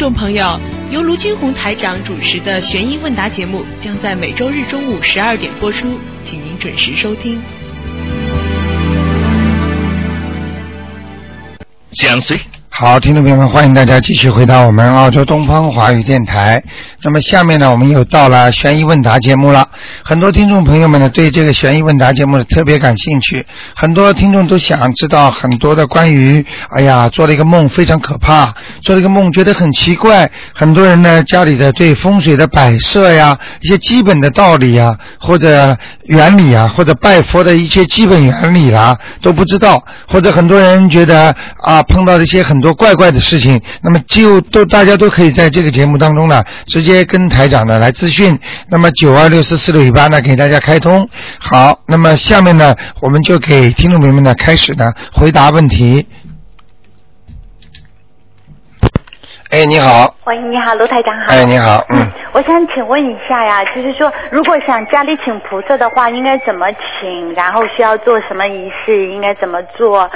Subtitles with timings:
[0.00, 0.58] 众朋友，
[0.90, 7.38] 由卢军红台长主持的悬疑问答节目将在每周日中午十二点播出，请您准时收听。
[11.92, 12.38] 想随
[12.80, 16.64] 好，听众朋友们，欢迎大家继续回到我们澳洲东方华语电台。
[17.02, 19.68] 那么下面呢，我们又到了悬疑问答节目了。
[20.02, 23.44] 很多听众朋友们呢，对这个悬疑问答节目呢特别感兴趣。
[23.76, 30.30] 很多听众都想知道很多的关于，哎呀，做了一个梦非常可怕，做了一个梦觉得很奇怪。
[30.54, 39.84] 很多人呢，家里的对风水的摆设呀，一些基本的道理呀，或者原理啊，或者拜佛的一些基本原理啦，都不知道。
[40.08, 48.38] 或者很多人觉得啊，碰到一些很多怪怪的事情，那么就都大家都可以在这个节目当中呢，直接跟台长呢来咨询。
[48.68, 51.08] 那么九二六四四六一八呢，给大家开通。
[51.38, 56.06] 好，那么下面呢，我们就给听众朋友们呢开始呢回答问题。
[59.50, 61.34] 哎，你好，喂，你好，卢台长好。
[61.34, 67.34] 哎，你好，嗯，我想请问一下呀，就是说，如果想家里请菩萨的话，应该怎么请？
[67.34, 69.12] 然后需要做什么仪式？
[69.12, 70.08] 应该怎么做？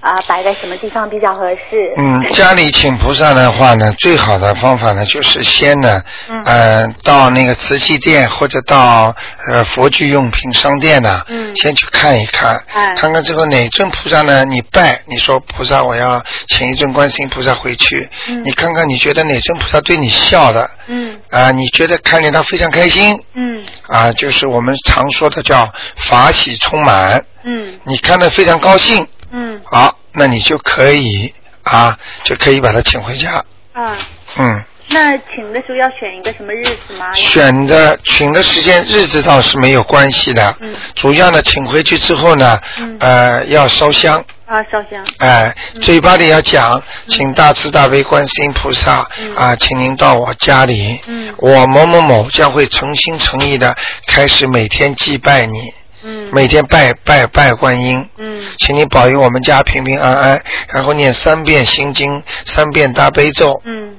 [0.00, 1.92] 啊、摆在什么地方比较合适？
[1.96, 6.42] 嗯，家里请菩萨的话呢，最好的方法呢，就是先呢，嗯。
[6.44, 9.14] 呃，到那个瓷器店或者到
[9.46, 11.54] 呃佛具用品商店呢，嗯。
[11.54, 12.94] 先去看一看，哎。
[12.96, 18.42] 看看这个哪尊菩萨呢，你拜，你说菩萨我要请一尊观世音菩萨回去，嗯。
[18.42, 21.18] 你看看你觉得哪尊菩萨对你笑的，嗯。
[21.30, 23.62] 啊、你觉得看见他非常开心，嗯。
[23.86, 27.78] 啊、就是我们常说的叫法喜充满，嗯。
[27.84, 29.60] 你看的非常高兴，嗯。
[29.64, 33.44] 好，那你就可以啊，就可以把他请回家。
[33.74, 33.96] 嗯，
[34.36, 37.12] 嗯，那请的时候要选一个什么日子吗？
[37.14, 40.74] 选的请的时间日子倒是没有关系的，嗯。
[40.94, 42.96] 主要呢，请回去之后呢，嗯。
[42.98, 45.04] 呃，要烧香，啊，烧香。
[45.18, 45.80] 哎、嗯。
[45.80, 49.34] 嘴巴里要讲，请大慈大悲观世音菩萨、嗯。
[49.36, 51.32] 啊，请您到我家里，嗯。
[51.38, 53.76] 我某某某将会诚心诚意的
[54.06, 55.72] 开始每天祭拜你，
[56.02, 56.28] 嗯。
[56.32, 58.42] 每天拜拜拜观音，嗯。
[58.58, 63.96] 请你保佑我们家平平安安，然后念三遍心经，三遍大悲咒，嗯。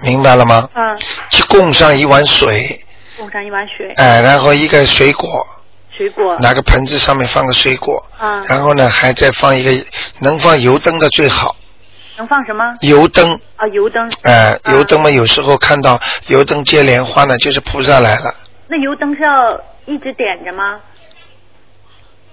[0.00, 0.68] 明白了吗？
[0.74, 0.98] 嗯，
[1.30, 2.84] 去供上一碗水，
[3.16, 5.28] 供上一碗水，哎、然后一个水果，
[5.96, 6.36] 水果。
[6.40, 9.70] 拿个盆子上面放个水果，啊，然后呢还再放一个
[10.18, 11.54] 能放油灯的最好，
[12.16, 12.64] 能放什么？
[12.80, 14.10] 油灯，啊，油灯。
[14.22, 14.72] 哎、啊。
[14.72, 18.34] 油灯嘛有时候看到油灯接莲花呢，就是菩萨来了，
[18.66, 20.78] 那油灯是要一直点着吗？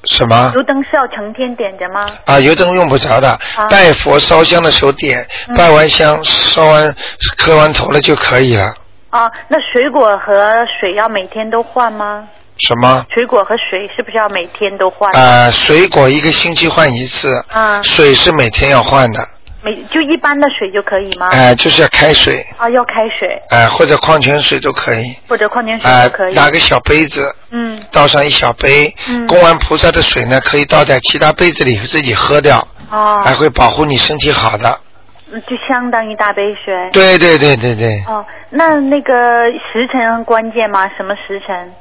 [0.06, 0.54] 什么？
[0.56, 2.06] 油灯是要成天点着吗？
[2.26, 6.96] 啊，油灯用不着的，啊拜佛烧香的时候点，嗯拜完香烧完
[7.38, 8.74] 磕完头了就可以了。
[9.10, 12.28] 啊，那水果和水要每天都换吗？
[12.60, 13.06] 什么？
[13.14, 15.10] 水果和水是不是要每天都换？
[15.14, 19.26] 呃，水果一个星期换一次，啊，水是每天要换的，
[19.62, 21.28] 每就一般的水就可以吗？
[21.32, 26.34] 哎、就是要开水，啊，要开水哎、或者矿泉水都可以，或者矿泉水哎、都可以。
[26.34, 34.80] 拿个小杯子，嗯倒上一小杯，嗯供完菩萨的水呢，可以倒在其他杯子里自己喝掉，哦，还会保护你身体好的。
[35.32, 36.74] 嗯就相当于大杯水。
[36.92, 39.14] 对对对对对，哦，那那个
[39.72, 40.90] 时辰很关键吗？
[40.98, 41.72] 什么时辰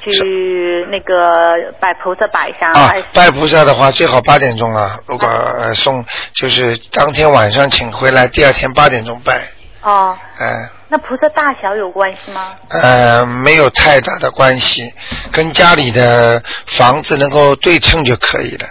[0.00, 2.70] 去那个拜菩萨摆上？
[2.72, 6.04] 啊，拜菩萨的话最好八点钟啊，如果、呃、送
[6.34, 9.40] 就是当天晚上请回来，第二天八点钟拜，
[9.82, 12.54] 哦，哎、那菩萨大小有关系吗？
[12.70, 14.92] 呃，没有太大的关系，
[15.32, 18.66] 跟家里的房子能够对称就可以了。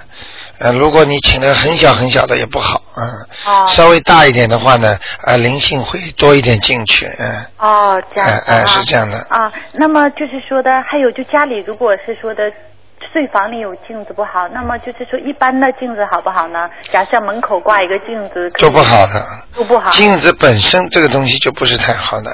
[0.60, 3.08] 呃，如果你请的很小很小的也不好，嗯，
[3.46, 9.52] 哦稍微大一点的话呢，呃，灵性会多一点进去，嗯，哦，这样子哎哎啊是这样的啊。
[9.74, 12.52] 那么就是说的，还有就家里如果是说的。
[13.14, 16.68] 睡房里有镜子不好，那么就是说一般的镜子好不好呢？
[16.92, 19.26] 假设门口挂一个镜子，可以都不好的。
[19.56, 19.92] 都不好。
[19.92, 22.32] 镜子本身这个东西就不是太好的，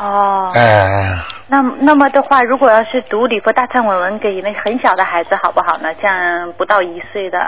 [0.00, 5.92] 哦，哎、那那么的话，如果要是读礼佛大忏悔文给那很小的孩子好不好呢？
[6.00, 7.38] 像不到一岁的，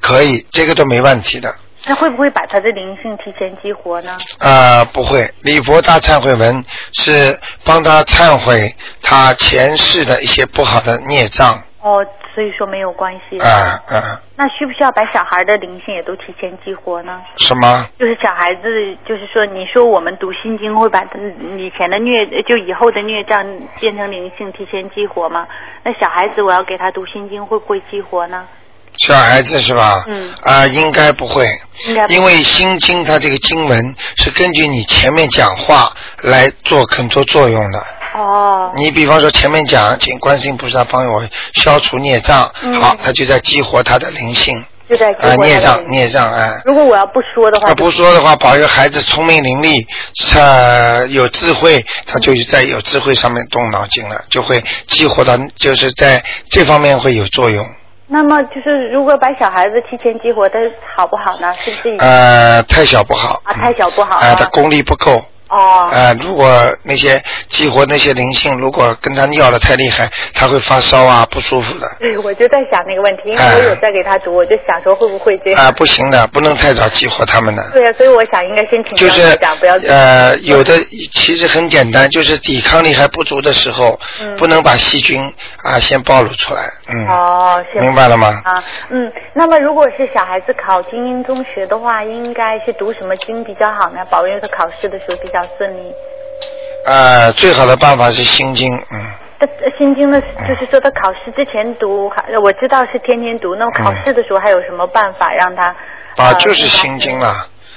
[0.00, 1.54] 可以，这个都没问题的。
[1.86, 4.16] 那会不会把他的灵性提前激活呢？
[4.40, 12.04] 啊、不会，礼佛大忏悔文是帮他忏悔他前世的一些不好的孽障，哦，
[12.34, 13.38] 所以说没有关系。
[13.38, 17.20] 啊、啊、那需不需要把小孩的灵性也都提前激活呢？
[17.36, 17.86] 什么？
[17.98, 18.62] 就是小孩子，
[19.04, 23.44] 就是说，你说我们读心经会把以前的虐，就以后的虐障
[23.80, 25.46] 变成灵性提前激活吗？
[25.82, 28.44] 那小孩子我要给他读心经，会不会激活呢？
[28.96, 30.02] 小孩子是吧？
[30.08, 31.46] 嗯啊、应该不会，
[31.86, 35.88] 应该不因为心经它这个经文是根据你前面讲话
[36.22, 37.78] 来做很多作用的。
[38.14, 41.22] 哦，你比方说前面讲，请观世音菩萨帮我
[41.54, 44.64] 消除孽障，嗯好，他就在激活他的灵性。
[44.88, 46.60] 就在激啊，活孽障孽障啊。
[46.64, 49.86] 如果我要不说的话，他不说的话，保佑孩子聪明伶俐，
[50.32, 56.20] 他有智慧，他就在有智慧上面动脑筋了，就会激活到，就是在
[56.50, 57.64] 这方面会有作用。
[58.08, 60.58] 那么就是如果把小孩子提前激活，他
[60.96, 61.46] 好不好呢？
[61.64, 61.96] 是不是？
[62.00, 63.40] 呃，太小不好。
[63.44, 65.24] 啊太小不好啊、啊他功力不够。
[65.50, 65.90] 哦。
[65.92, 66.48] 啊，如果
[66.82, 71.86] 那些激活那些灵性，如果跟他尿的太厉害，他会发烧啊，不舒服的。
[71.98, 75.64] 对，我就在想那个问题，因为哎我有在给他读，我就想说会不会这样。
[75.64, 77.62] 啊，不行的，不能太早激活他们的。
[77.72, 79.38] 对啊，所以我想应该先请教就是
[79.88, 80.74] 呃，有的
[81.14, 85.20] 其实很简单，就是抵抗力还不足的时候，嗯不能把细菌
[85.62, 86.62] 啊先暴露出来。
[86.88, 88.40] 嗯，哦，是明白了吗？
[88.44, 94.04] 啊，嗯，那么如果是小孩子考精英中学的话，应该是读什么经比较好呢？
[94.10, 95.92] 保佑他考试的时候比较顺利。
[96.86, 99.04] 呃，最好的办法是心经，嗯，
[99.78, 103.54] 心经的，就是说他考试之前读，还我知道是天天读。
[103.54, 105.64] 那么考试的时候还有什么办法让他？
[106.16, 107.28] 啊，呃就是心经了，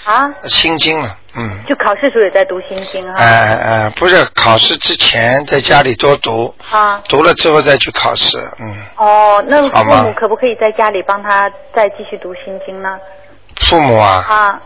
[0.05, 1.59] 啊，心经了，嗯。
[1.67, 3.15] 就考试时候也在读心经哎啊。
[3.19, 7.01] 哎哎，不是考试之前在家里多读，啊。
[7.09, 8.73] 读了之后再去考试，嗯。
[8.97, 12.97] 哦，那父母可不可以在家里帮他再继续读心经呢？
[13.67, 14.61] 父母啊，啊，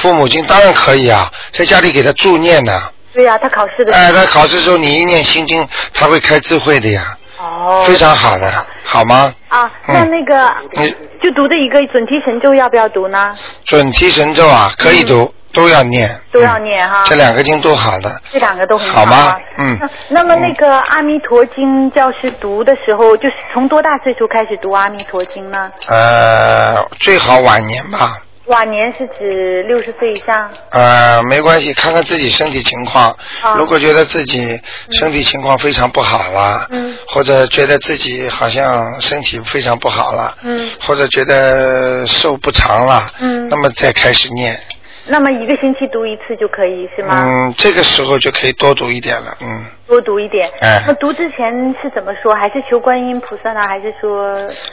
[0.00, 2.82] 父母亲当然可以啊，在家里给他助念呢。
[3.12, 4.04] 对呀、他考试的时候。
[4.04, 7.02] 哎，他考试的时候你一念心经，他会开智慧的呀，
[7.38, 7.84] 哦。
[7.86, 9.32] 非常好的，好吗？
[9.48, 10.48] 啊，嗯那那个、
[10.80, 13.34] 你就读的一个准提神咒要不要读呢？
[13.64, 16.08] 准提神咒啊，可以读，都要念。
[16.08, 18.20] 嗯都要念哈嗯这两个经都好的。
[18.30, 25.68] 这两个都很好吗啊嗯那那么那个《阿弥陀经》教师读的时候，就是从多大岁数开始读《阿弥陀经》呢？
[25.88, 28.16] 呃，最好晚年吧。
[28.50, 30.50] 晚年是指六十岁以上。
[30.70, 33.16] 呃，没关系，看看自己身体情况。
[33.42, 34.60] 啊如果觉得自己
[34.90, 44.60] 身体情况非常不好了，嗯或者觉得自己好像身体非常不好了，嗯或者觉得寿不长了，嗯那么再开始念。
[45.06, 47.24] 那么一个星期读一次就可以是吗？
[47.24, 49.36] 嗯，这个时候就可以多读一点了。
[49.40, 50.48] 嗯，多读一点。
[50.60, 51.50] 哎那读之前
[51.82, 52.32] 是怎么说？
[52.32, 53.60] 还是求观音菩萨呢？
[53.68, 54.24] 还是说？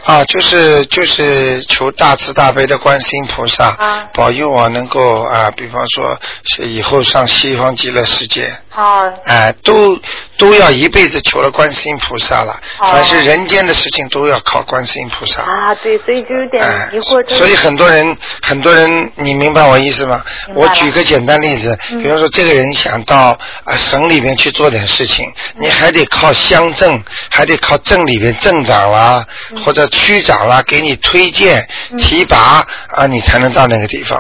[0.06, 8.56] 啊，就是就是求大慈大悲的观世音菩萨、啊保佑我能够啊，比方说是以后上西方极乐世界。
[8.76, 9.98] 哦哎，都
[10.38, 15.42] 都要一辈子求了观世音菩萨了，哦凡是人间的事情都要靠观世音菩萨。
[15.42, 17.24] 啊，对，所以就有点哎疑惑。
[17.24, 20.24] 这所以很多人，很多人，你明白我意思吗？
[20.54, 25.07] 我举个简单例子，嗯比方说这个人想到啊省里面去做点事情，
[25.56, 31.68] 嗯你还得靠乡镇，还得靠镇里边镇长啦，嗯或者区长啦给你推荐、
[31.98, 32.66] 提拔
[32.96, 34.20] 啊，你才能到那个地方。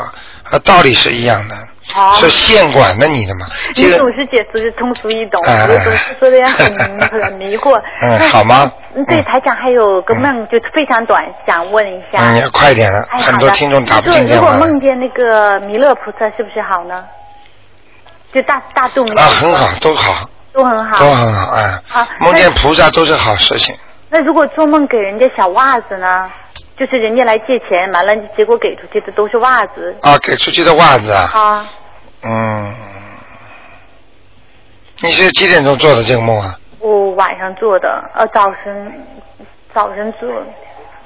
[0.50, 1.56] 啊，道理是一样的，
[1.94, 3.45] 哦是县管的你的嘛。
[3.74, 6.74] 这个你总是解释是通俗易懂，哎我总是说的也很
[7.10, 7.78] 很迷惑。
[8.01, 12.19] 嗯好吗嗯对，嗯台长还有个梦，就非常短，想问一下。
[12.22, 12.89] 嗯，要快点
[13.19, 14.57] 很多听众打不就如果进电话。
[14.57, 17.04] 梦见那个弥勒菩萨，是不是好呢？
[18.34, 20.98] 就大大肚弥勒啊，很好，都好，都很好。
[21.00, 23.75] 都很好，哎好，梦见菩萨都是好事情。
[24.09, 26.31] 那如果做梦给人家小袜子呢？
[26.80, 29.95] 就是人家来借钱，完了结果给出去的都是袜子。
[30.01, 31.65] 啊，给出去的袜子啊，啊，
[32.24, 32.74] 嗯，
[35.01, 36.56] 你是几点钟做的这个梦啊？
[36.80, 38.94] 我晚上做的，呃，早晨
[39.74, 40.30] 早晨做，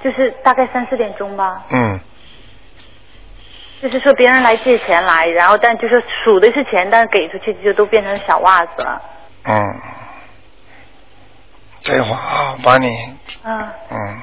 [0.04, 1.62] 就是大概三四点钟吧。
[1.72, 1.98] 嗯，
[3.82, 9.02] 就是说别人来借钱来，然后但就是数的是钱，但是给出去就都变成小袜子了。
[9.44, 9.82] 嗯，
[11.84, 12.88] 等一会儿啊，我帮你，
[13.44, 14.22] 嗯，嗯，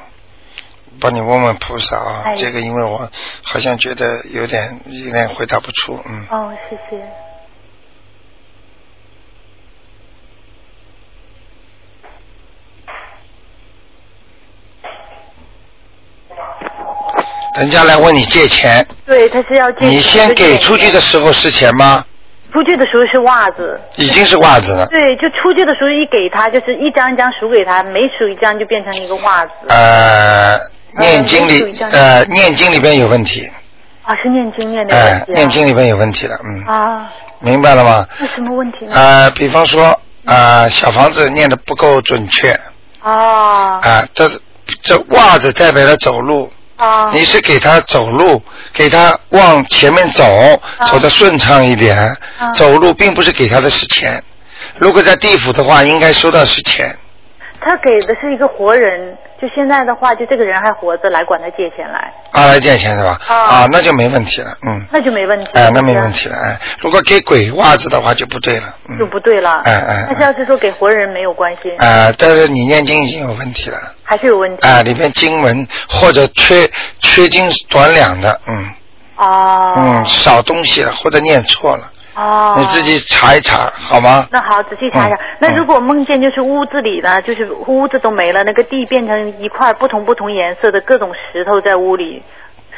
[1.00, 3.10] 帮你问问菩萨啊，哎这个因为我
[3.42, 7.02] 好像觉得有点有点回答不出，嗯，哦，谢谢。
[17.56, 19.88] 人家来问你借钱，对，他是要借钱。
[19.88, 22.04] 你先给出去的时候是钱吗？
[22.52, 23.80] 出去的时候是袜子。
[23.96, 29.50] 已经是袜子了，对，就出去的时候一给他，就是一张一张数给他，每数一张就变成一个袜子。
[29.68, 30.58] 呃，
[30.98, 33.48] 念经里呃念经里边有问题，
[34.02, 35.34] 啊，是念经念的哎问，题、啊。
[35.34, 38.06] 念经里边有问题了，嗯，啊，明白了吗？
[38.18, 38.92] 那什么问题呢？
[38.94, 42.58] 呃，比方说，呃，小房子念的不够准确，
[43.00, 44.30] 啊啊、这
[44.82, 47.10] 这袜子代表了走路，啊。
[47.12, 48.42] 你是给他走路，
[48.72, 50.24] 给他往前面走，
[50.86, 51.96] 走得顺畅一点，
[52.38, 52.50] 啊。
[52.54, 54.22] 走路并不是给他的是钱。
[54.78, 56.96] 如果在地府的话，应该收到是钱。
[57.60, 63.16] 他给的是一个活人，就现在的话，就这个人还活着来管他借钱来，啊，来借钱是吧？
[63.28, 65.48] 啊啊，那就没问题了，嗯，那就没问题。
[65.54, 69.60] 哎，那没问题了，哎，如果给鬼袜子的话就不对了，嗯，就不对了。
[69.64, 71.70] 哎哎哎但是要是说给活人没有关系。
[71.76, 74.66] 啊，但是你念经已经有问题了，还是有问题。
[74.66, 76.68] 啊，里面经文或者缺
[76.98, 78.68] 缺斤短两的，嗯
[79.16, 79.74] 哦。
[79.76, 81.88] 嗯，少东西了或者念错了，
[82.18, 82.54] 哦。
[82.58, 84.26] 你自己查一查好吗？
[84.30, 85.16] 那好，仔细查一下。
[85.16, 92.20] 嗯那如果梦见就是屋子里呢，就是屋子都没了，那个地变成一块不同不同颜色的各种石头在屋里，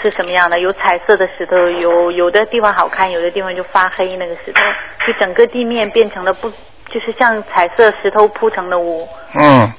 [0.03, 0.61] 是什么样的？
[0.61, 4.61] 有彩色的石头，有有的地方好看，有的地方就发黑，那个石头
[5.07, 9.09] 就整个地面变成了不，就是像彩色石头铺成的屋。
[9.35, 9.73] 嗯，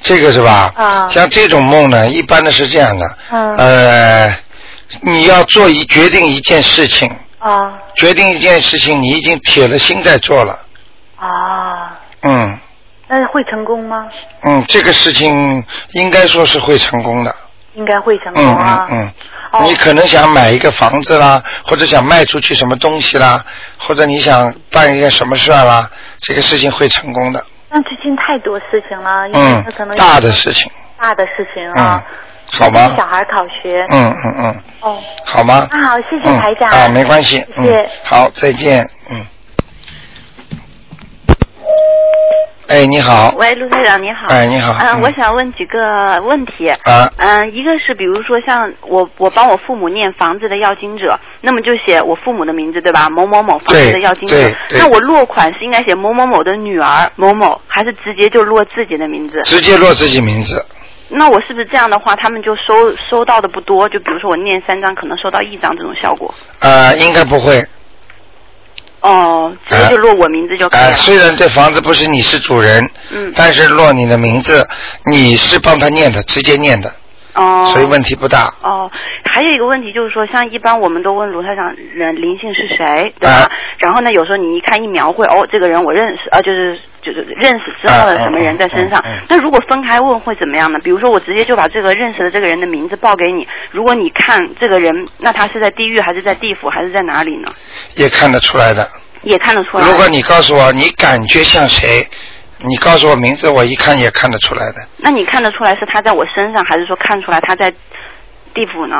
[0.00, 0.72] 这个是吧？
[0.74, 3.06] 啊像这种梦呢，一般的是这样的。
[3.30, 4.34] 嗯呃，
[5.02, 7.14] 你要做一决定一件事情，
[7.50, 10.58] 啊决定一件事情，你已经铁了心在做了。
[11.16, 12.58] 啊，嗯
[13.06, 14.08] 那会成功吗？
[14.42, 17.34] 嗯，这个事情应该说是会成功的。
[17.74, 18.86] 应该会成功嗯啊。
[18.90, 19.12] 嗯嗯。
[19.52, 23.44] 哦你可能想买一个房子啦，或者想卖出去什么东西啦，
[23.78, 25.88] 或者你想办一件什么事儿啦，
[26.20, 27.44] 这个事情会成功的。
[27.68, 30.70] 但最近太多事情了，因为可能，大的事情。
[30.98, 32.04] 大的事情嗯啊。，
[32.52, 33.04] 好吗小？
[33.06, 33.84] 孩考学。
[33.90, 35.66] 嗯嗯嗯，哦，好吗？
[35.70, 36.70] 那好，谢谢嗯台长。
[36.70, 37.44] 啊，没关系。
[37.56, 37.88] 谢谢嗯。
[38.04, 38.84] 好，再见。
[39.10, 39.26] 嗯。
[42.66, 43.34] 哎，你好。
[43.36, 44.26] 喂，陆台长你好。
[44.34, 44.72] 哎，你好。
[44.80, 45.78] 嗯，我想问几个
[46.22, 46.68] 问题。
[46.84, 53.08] 啊嗯，一个是比如说像我我帮我父母念房子的要经者，那么就写我父母的名字对吧？
[53.10, 54.36] 某某某房子的要经者。
[54.70, 59.40] 那我落款是应该写某某某的女儿某某，还是直接就落自己的名字？
[59.44, 60.64] 直接落自己名字。
[61.16, 63.88] 那我是不是这样的话，他们就收收到的不多？
[63.88, 66.34] 就比如说我念三张，可能收到一张这种效果。
[66.60, 67.64] 呃，应该不会。
[69.00, 70.94] 哦，直接就落我名字就可以呃，了。
[70.96, 73.32] 虽然这房子不是你是主人，嗯。
[73.36, 74.66] 但是落你的名字，
[75.04, 76.90] 你是帮他念的，直接念的，
[77.34, 77.64] 哦。
[77.66, 78.52] 所以问题不大。
[78.62, 78.90] 哦，
[79.24, 83.34] 还有一个问题就是说，像一般我们都问卢台长人灵性是谁，对吧？
[83.36, 89.04] 啊然后呢，有时候你一看一描绘，哦，这个人我认识，啊，就是就是认识知道了什么人在身上。
[89.28, 90.78] 那如果分开问会怎么样呢？
[90.82, 97.52] 比如说我直接就把这个认识的这个人的名字报给你，如果你看这个人，那他是在地狱还是在地府还是在哪里呢？
[97.96, 98.88] 也看得出来的。
[99.22, 99.86] 也看得出来。
[99.86, 102.06] 如果你告诉我你感觉像谁，
[102.66, 104.76] 你告诉我名字，我一看也看得出来的。
[104.96, 107.70] 那你看得出来是他在我身上，还是说看出来他在
[108.54, 108.96] 地府呢？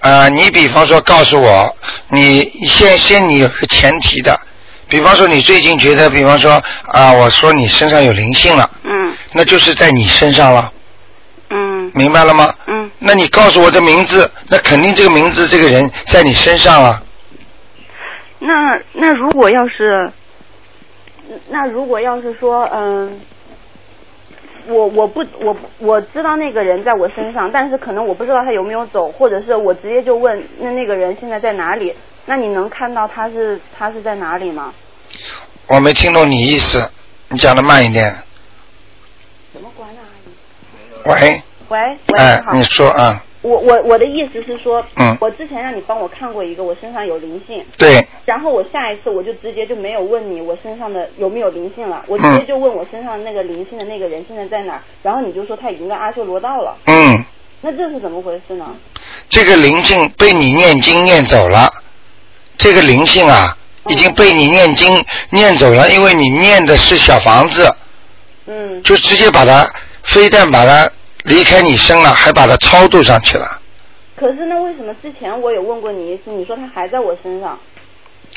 [0.00, 1.76] 呃，你比方说告诉我，
[2.08, 4.38] 你先先你有个前提的，
[4.88, 10.72] 比方说你最近觉得，比方说啊、我说你身上有灵性了，嗯那就是在你身上了，
[11.50, 12.54] 嗯明白了吗？
[12.66, 12.90] 嗯。
[12.98, 17.02] 那你告诉我的名字，那肯定这个名字这个人在你身上了。
[18.40, 18.52] 那
[18.92, 20.10] 那如果要是，
[21.48, 23.20] 那如果要是说，嗯，
[24.66, 31.94] 我我不我我知道那个人在我身上，但是可能我不知道他有没有走，或者是我直接就问那那个人现在在哪里？
[32.26, 34.72] 那你能看到他是他是在哪里吗？
[35.66, 36.90] 我没听懂你意思，
[37.28, 38.14] 你讲的慢一点。
[39.52, 40.00] 怎么关啊，
[41.04, 41.24] 阿姨？
[41.24, 45.16] 喂，喂喂，哎你，你说啊，我我我的意思是说，嗯。
[45.20, 57.24] 我之前让你帮我看过一个，我身上有灵性，对，然后我下一次我就直接就没有问你我身上的有没有灵性了，我直接就问我身上那个灵性的那个人现在在哪儿，然后你就说他已经在阿修罗道了，嗯，
[57.62, 58.72] 那这是怎么回事呢？
[59.28, 61.72] 这个灵性被你念经念走了，
[62.56, 63.56] 这个灵性啊，
[63.88, 67.68] 已经被你念经念走了，因为你念的是小房子，
[68.46, 69.68] 嗯，就直接把它，
[70.04, 70.88] 非但把它
[71.28, 73.46] 离开你身了，还把它超度上去了。
[74.16, 77.56] 可是那为什么之前我有问过你一次，你说他还在我身上？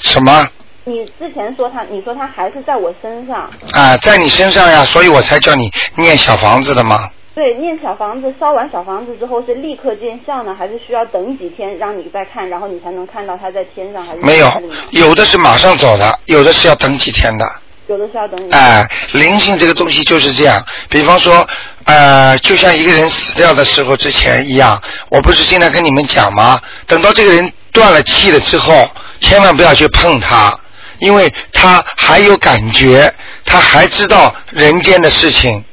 [0.02, 0.48] 什么
[0.84, 3.50] 你之前说他，你说他还是在我身上。
[3.74, 7.10] 啊，在你身上呀，所以我才叫你念小房子的嘛。
[7.34, 14.52] 对，念小房子，烧完小房子之后是立刻见效呢，还是需要等几天让你再看，然后你才能看到他在天上，还是没有
[14.92, 17.46] 有的是马上走的，有的是要等几天的。
[17.92, 18.52] 有的是要等你。
[18.52, 20.66] 哎，灵性这个东西就是这样。
[20.90, 21.46] 比方说，
[21.84, 26.60] 呃，就像一个人死掉的时候之前一样，我不是经常跟你们讲吗？
[26.88, 30.58] 等到这个人断了气了之后，千万不要去碰他，
[31.00, 33.14] 因为他还有感觉，
[33.46, 35.64] 他还知道人间的事情。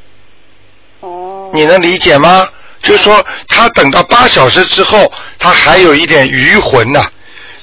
[1.00, 1.50] 哦。
[1.52, 2.48] 你能理解吗？
[2.82, 7.04] 就是说，他等到八小时之后，他还有一点余魂呐、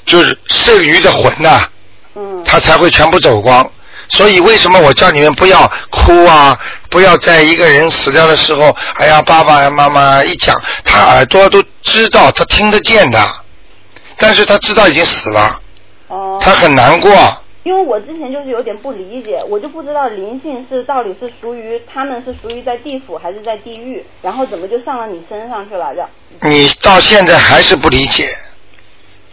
[0.06, 1.68] 就是剩余的魂呐、
[2.14, 2.42] 嗯。
[2.44, 3.70] 他才会全部走光。
[4.08, 6.58] 所以为什么我叫你们不要哭啊？
[6.90, 13.20] 不要在一个人死掉的时候，哎呀，爸爸呀、妈妈一讲，他耳朵都知道，他听得见的，
[14.16, 15.60] 但是他知道已经死了，
[16.08, 16.38] 哦。
[16.40, 17.10] 他很难过。
[17.64, 25.92] 因为我之前就是有点不理解，我就不知道灵性是到底是属于他们是属于在地府还是在地狱，然后怎么就上了你身上去了？
[26.40, 28.28] 这你到现在还是不理解，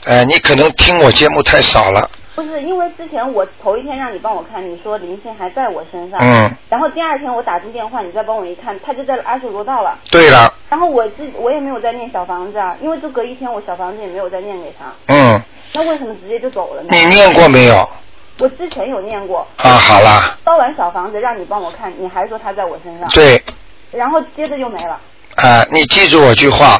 [0.05, 2.09] 呃，你可能听我节目太少了。
[2.35, 9.97] 不是因为之前我头一天让你帮我看，你说灵性还在我身上，嗯，然后第二天我打进电话，你再帮我一看，他就在阿修罗道了。
[10.09, 15.39] 对了，然后我自我也没有在念小房子啊，因为就隔一天我小房子也没有再念给他，嗯，
[15.73, 16.87] 那为什么直接就走了呢？
[16.91, 17.87] 你念过没有？
[18.39, 23.39] 我之前有念过，啊，好了，烧完小房子让你帮我看，你还说他在我身上，对，
[23.91, 24.99] 然后接着就没了。
[25.35, 26.79] 啊，你记住我句话，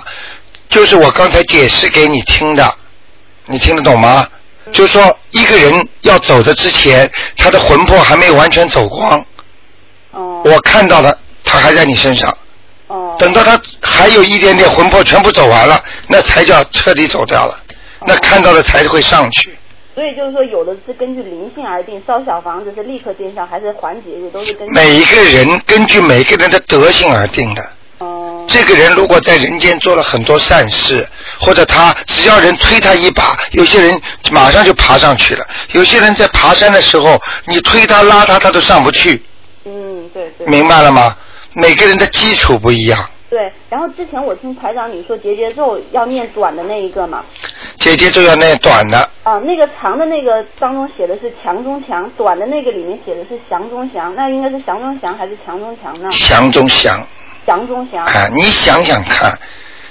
[0.68, 2.64] 就是我刚才解释给你听的，
[3.46, 4.28] 你听得懂吗？
[4.72, 9.24] 就是说，一个人要走的之前，他的魂魄还没有完全走光，
[10.12, 12.36] 哦、我看到了，他还在你身上。
[12.88, 17.60] 哦，等到他还有一点点魂魄全部走完了，那才叫彻底走掉了，
[18.06, 19.58] 那看到的才会上去。
[19.96, 24.74] 所以就是说，有的是根据灵性而定，烧小房子是立刻见效，还是缓解日，都是根据。
[24.74, 27.62] 每一个人根据每个人的德性而定的。
[28.04, 31.08] 哦、这个人如果在人间做了很多善事，
[31.40, 34.00] 或者他只要人推他一把，有些人
[34.32, 39.24] 马上就爬上去了；有些人在爬山的时候，你推他拉他，他都上不去，
[39.66, 40.46] 嗯，对对。
[40.48, 41.16] 明白了吗？
[41.54, 47.24] 每个人的基础不一样，对，然后之前我听台长你说结节咒要念短的那一个嘛，
[47.78, 56.10] 结节奏要念短的，啊，那个长的那个当中写的是强中强，短的那个里面写的是降中降，那应该是降中降还是强中强呢？
[56.12, 57.06] 降中降。
[57.46, 58.04] 降中降。
[58.06, 59.38] 啊，你想想看，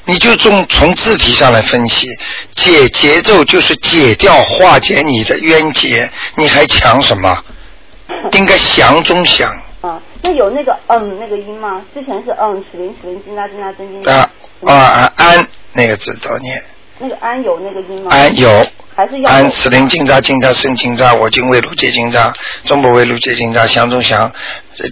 [0.04, 2.06] 你就从从字体上来分析，
[2.54, 7.42] 解节奏就是解掉化解你的冤结，你还强什么？
[8.32, 11.82] 应该降中降啊，那有那个嗯那个音吗？
[11.94, 14.30] 之前是嗯齿轮齿轮金扎金扎真金啊
[14.64, 16.62] 啊啊安那个字多念，
[16.98, 18.10] 那个安有那个音吗？
[18.10, 22.32] 安有还是要安此灵金扎金扎生金扎，我今为卢结金扎，
[22.64, 24.30] 中不为卢结金扎，降中降，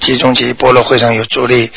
[0.00, 1.70] 集中集波罗会上有助力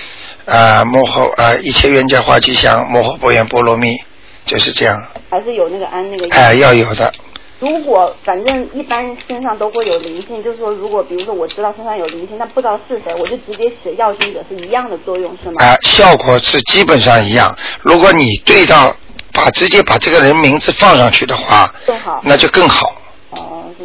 [0.46, 3.98] 啊，幕后啊一切冤家化吉祥，幕后不言波罗蜜，
[4.46, 6.34] 就是这样，还是有那个安那个音。
[6.34, 7.12] 哎要有的。
[7.60, 15.64] 如果反正一般身上都会有灵性，就是说如果比如说我知道身上有灵性，但不知道是谁，我就直接写要经者是一样的作用是吗？
[15.64, 17.58] 啊、效果是基本上一样。
[17.82, 18.94] 如果你对到
[19.32, 22.20] 把直接把这个人名字放上去的话，更好。
[22.26, 22.94] 那就更好，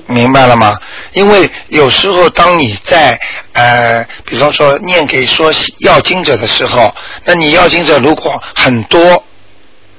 [0.07, 0.77] 明白了吗？
[1.13, 3.19] 因为有时候当你在
[3.53, 6.95] 呃，比方说念给说要经者的时候，
[7.25, 9.23] 那你要经者如果很多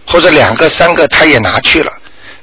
[0.07, 1.91] 或者两个三个，他也拿去了。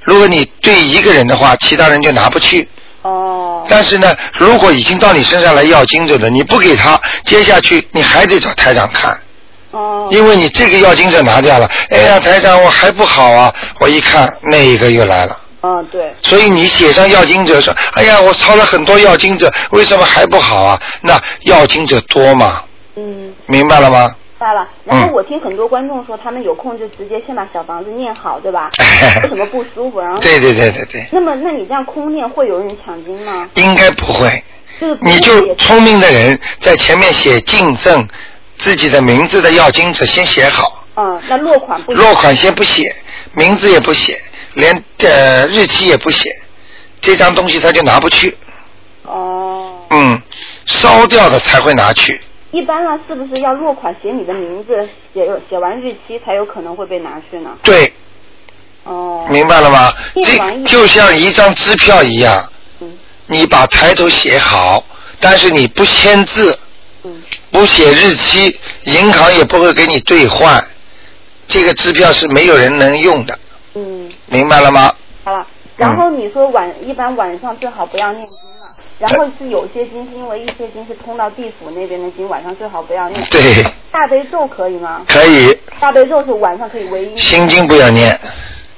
[0.03, 2.69] 如果你对一个人的话，其他人就拿不去。
[3.03, 3.65] 哦。
[3.69, 9.19] 但是呢，如果已经到你身上来要经者的，你不给他，接下去你还得找台长看。
[9.73, 10.09] 哦。
[10.11, 13.53] 因为你这个要经者拿掉了，哎呀，台长我还不好啊！
[13.81, 16.15] 我一看那一个又来了，嗯，对。
[16.23, 20.81] 所以你写上要经者说，哎呀，我抄了很多要经者，为什么还不好啊？
[21.01, 22.63] 那要经者多嘛，
[22.95, 24.03] 嗯，明白了吗？
[24.39, 24.69] 明白了。
[24.85, 28.71] 然后嗯我听很多观众说，他们有空就直接先把小房子念好，对吧？
[29.23, 30.21] 有什么不舒服，然后。
[30.21, 33.49] 对对对对对，那么，那你这样空念会有人抢经吗？
[33.55, 34.45] 应该不会。
[35.01, 38.07] 你就聪明的人在前面写进正
[38.59, 42.95] 自己的名字的要经者先写好，嗯，那落款不写落款先不写，
[43.33, 44.21] 名字也不写，
[44.57, 46.29] 连呃日期也不写，
[47.01, 48.37] 这张东西他就拿不去。
[49.05, 49.87] 哦。
[49.91, 50.21] 嗯，
[50.65, 52.21] 烧掉的才会拿去。
[52.51, 57.51] 一般呢，是不是要落款写你的名字，写写完日期才有可能会被拿去呢？
[57.63, 57.93] 对，
[58.85, 59.27] 哦。
[59.29, 59.93] 明白了吗？
[60.15, 64.83] 这就像一张支票一样，嗯你把抬头写好，
[65.21, 66.59] 但是你不签字，
[67.05, 70.65] 嗯不写日期，银行也不会给你兑换。
[71.49, 73.39] 这个支票是没有人能用的，嗯，
[74.27, 74.93] 明白了吗？
[75.25, 75.47] 好了。
[75.77, 78.67] 然后你说晚一般晚上最好不要念经了，
[78.99, 83.23] 然后是有些经是因为一些经是通到地府那边的经，晚上最好不要念。
[83.31, 83.63] 对，
[83.93, 85.03] 大悲咒可以吗？
[85.07, 85.55] 可以。
[85.79, 87.15] 大悲咒是晚上可以唯一。
[87.19, 88.19] 心经不要念，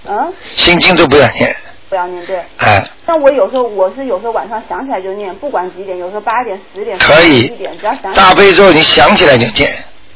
[0.08, 1.56] 嗯，心经都不要念，
[1.88, 2.42] 不要念对。
[2.58, 9.72] 哎，但我有时候我是有时候晚上想起来就念，不管几点，有时候八点、十点、可以一点，只要想起来大悲咒你想起来就念，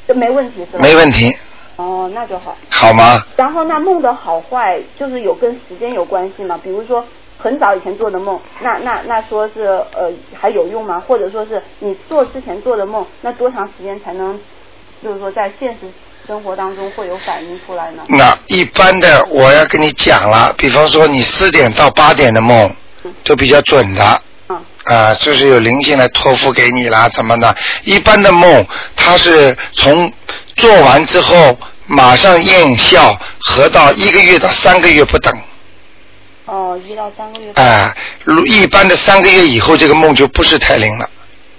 [0.08, 0.82] 就没问题是吧？
[0.82, 1.32] 没问题，
[1.76, 2.56] 哦，那就好。
[2.70, 3.22] 好吗？
[3.36, 6.58] 然后那梦的好坏就是有跟时间有关系吗？
[6.62, 7.04] 比如说
[7.38, 9.62] 很早以前做的梦，那那那说是
[9.94, 11.02] 呃还有用吗？
[11.06, 14.38] 或者说是你做之前做的梦，那多长时间才能
[15.02, 15.80] 就是说在现实
[16.26, 18.02] 生活当中会有反应出来呢？
[18.08, 22.70] 那一般的我要跟你讲了，比方说你四点到八点的梦
[23.04, 24.02] 嗯都比较准的。
[24.48, 27.54] 嗯啊，就是有灵性来托付给你啦，怎么的？
[27.84, 30.12] 一般的梦，它是从
[30.56, 35.32] 做完之后马上验效，合到一个月到三个月不等。
[36.46, 37.52] 哦，一到三个月。
[37.54, 41.10] 哎，如一般的三个月以后，这个梦就不是太灵了，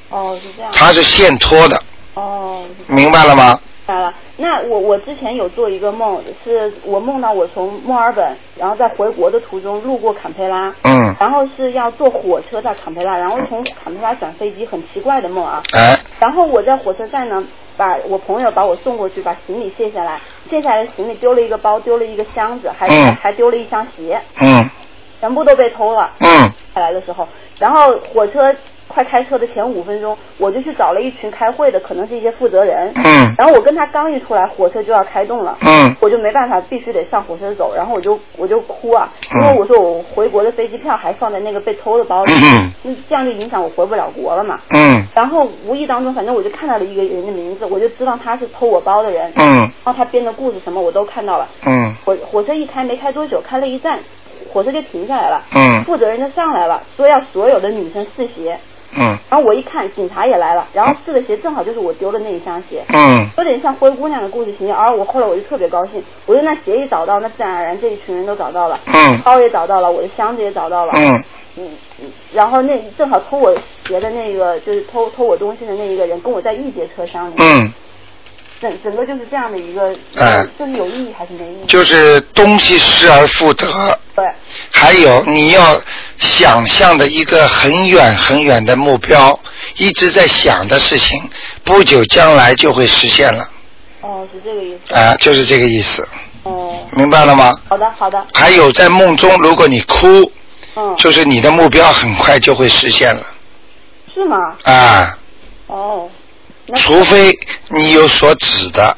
[0.09, 0.71] 哦，是这样。
[0.73, 1.81] 它是现托的，
[2.15, 3.59] 哦，明白了吗？
[3.93, 4.13] 明白了。
[4.37, 15.61] 那我我之前有做一个梦，是我梦到我从墨尔本，然后在回国的途中路过坎培拉，嗯，然后是要坐火车到坎培拉，然后从坎培拉转飞机，很奇怪的梦啊。
[15.73, 17.43] 哎，然后我在火车站呢，
[17.77, 24.65] 把我朋友把我送过去，把行李卸下来，卸下来的行李丢了一个包，丢了一个箱子，还、嗯还丢了一双鞋，嗯
[25.19, 26.11] 全部都被偷了。
[26.19, 27.27] 嗯下来的时候，
[27.59, 28.53] 然后火车
[28.87, 32.91] 快开车的前五分钟，我就去找了一群开会的，可能是一些负责人。
[32.95, 33.33] 嗯。
[33.37, 35.57] 然后我跟他刚一出来，火车就要开动了。
[35.61, 35.95] 嗯。
[35.99, 42.71] 我就没办法，必须得上火车走，然后我就我就哭啊，因嗯为我说我回国的飞机票还放在那个被偷的包里，嗯。
[42.83, 44.59] 那这样就影响我回不了国了嘛。
[44.71, 45.03] 嗯。
[45.15, 49.59] 然后无意当中，反正我就看到了一个人的名字，我就知道他是偷我包的人，嗯。
[49.83, 51.47] 然后他编的故事什么我都看到了。
[51.65, 51.95] 嗯。
[52.05, 53.99] 火火车一开没开多久，开了一站，
[54.51, 55.83] 火车就停下来了，嗯。
[55.85, 58.57] 负责人就上来了，说要所有的女生试鞋，
[58.97, 59.17] 嗯。
[59.29, 62.83] 然后我一看警察也来了，然后试的鞋正好就是我丢的那一双鞋。
[62.93, 63.29] 嗯。
[63.37, 69.19] 有点像灰姑娘的故事情节，而我后来我就特别高兴，我就那鞋一找到，那自然而然这一群人都找到了，嗯。
[69.19, 71.23] 包也找到了，我的箱子也找到了，嗯。
[71.55, 71.69] 嗯，
[72.01, 73.55] 嗯然后那正好偷我
[73.87, 77.71] 鞋的那个就是偷偷我东西的那一个人跟我在一节车厢里，嗯，
[78.63, 80.43] 整整个就是这样的一个，哎。
[80.57, 81.65] 就是有意义还是没意义？
[81.67, 83.67] 就是东西失而复得，
[84.15, 84.25] 对，
[84.71, 85.79] 还有你要
[86.17, 89.37] 想象的一个很远很远的目标，
[89.77, 91.21] 一直在想的事情，
[91.63, 93.45] 不久将来就会实现了
[94.01, 96.07] 哦，是这个意思，啊，就是这个意思，
[96.43, 97.53] 哦，明白了吗？
[97.67, 100.31] 好的好的，还有在梦中，如果你哭，
[100.75, 103.21] 嗯，就是你的目标很快就会实现了
[104.13, 104.37] 是吗？
[104.63, 105.17] 啊，
[105.67, 106.22] 哦，那
[106.75, 107.37] 除非
[107.69, 108.97] 你有所指的。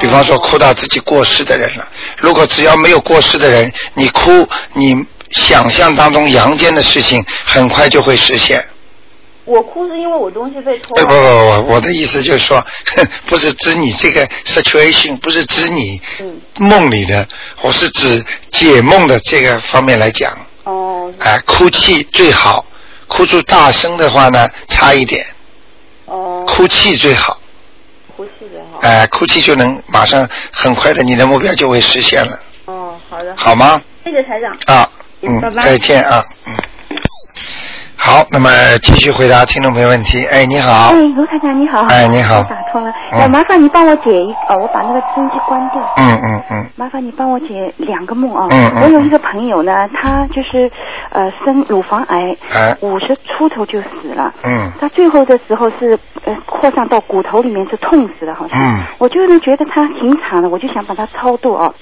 [0.00, 8.64] 比方说哭到自己过世的人了，如果只要没有过世的人，你哭，你想象当中阳间的事情很快就会实现。
[9.44, 12.60] 我哭是因为我东西被偷了，不不，不，我的意思就是说，
[13.26, 17.28] 不是指你这个 situation，不是指你嗯，梦里的，
[17.60, 20.36] 我是指解梦的这个方面来讲。
[20.64, 22.66] 哦，哎，哭泣最好，
[23.06, 25.24] 哭出大声的话呢，差一点，
[26.14, 27.36] 哦，哭泣最好。
[28.16, 33.82] 哭泣最好，哎，哭泣就能马上很快的，你的目标就会实现了，哦，好的，好吗？
[34.04, 34.56] 谢谢台长。
[34.66, 34.88] 啊，
[35.22, 36.54] 嗯拜，拜再见啊，嗯。
[38.14, 38.48] 好，那么
[38.80, 40.24] 继续回答听众朋友问题。
[40.26, 41.80] 哎，你好哎，，卢台长你好。
[41.88, 42.88] 哎你好我打通了。
[43.10, 45.82] 嗯呃，麻烦你帮我解一，哦，我把那个收音机关掉。
[45.96, 48.46] 嗯嗯嗯麻烦你帮我解两个梦啊。
[48.50, 50.70] 嗯嗯我有一个朋友呢，他就是
[51.10, 54.32] 呃生乳房癌哎，五十出头就死了。
[54.44, 58.60] 嗯他最后的时候是呃扩散到骨头里面，是痛死的，好像。
[58.60, 61.74] 嗯我就是觉得他挺惨的，我就想把他超度哦。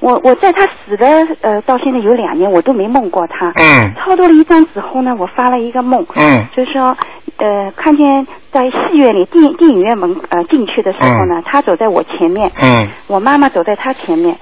[0.00, 1.06] 我我在他死的
[1.42, 3.48] 呃到现在有两年，我都没梦过他。
[3.56, 3.92] 嗯。
[3.94, 6.46] 操作了一张之后呢，我发了一个梦，嗯。
[6.56, 6.96] 就是说，
[7.36, 12.88] 呃，看见在戏院里电电影院门呃进去的时候呢，他走在我前面，嗯。
[13.08, 14.36] 我妈妈走在他前面，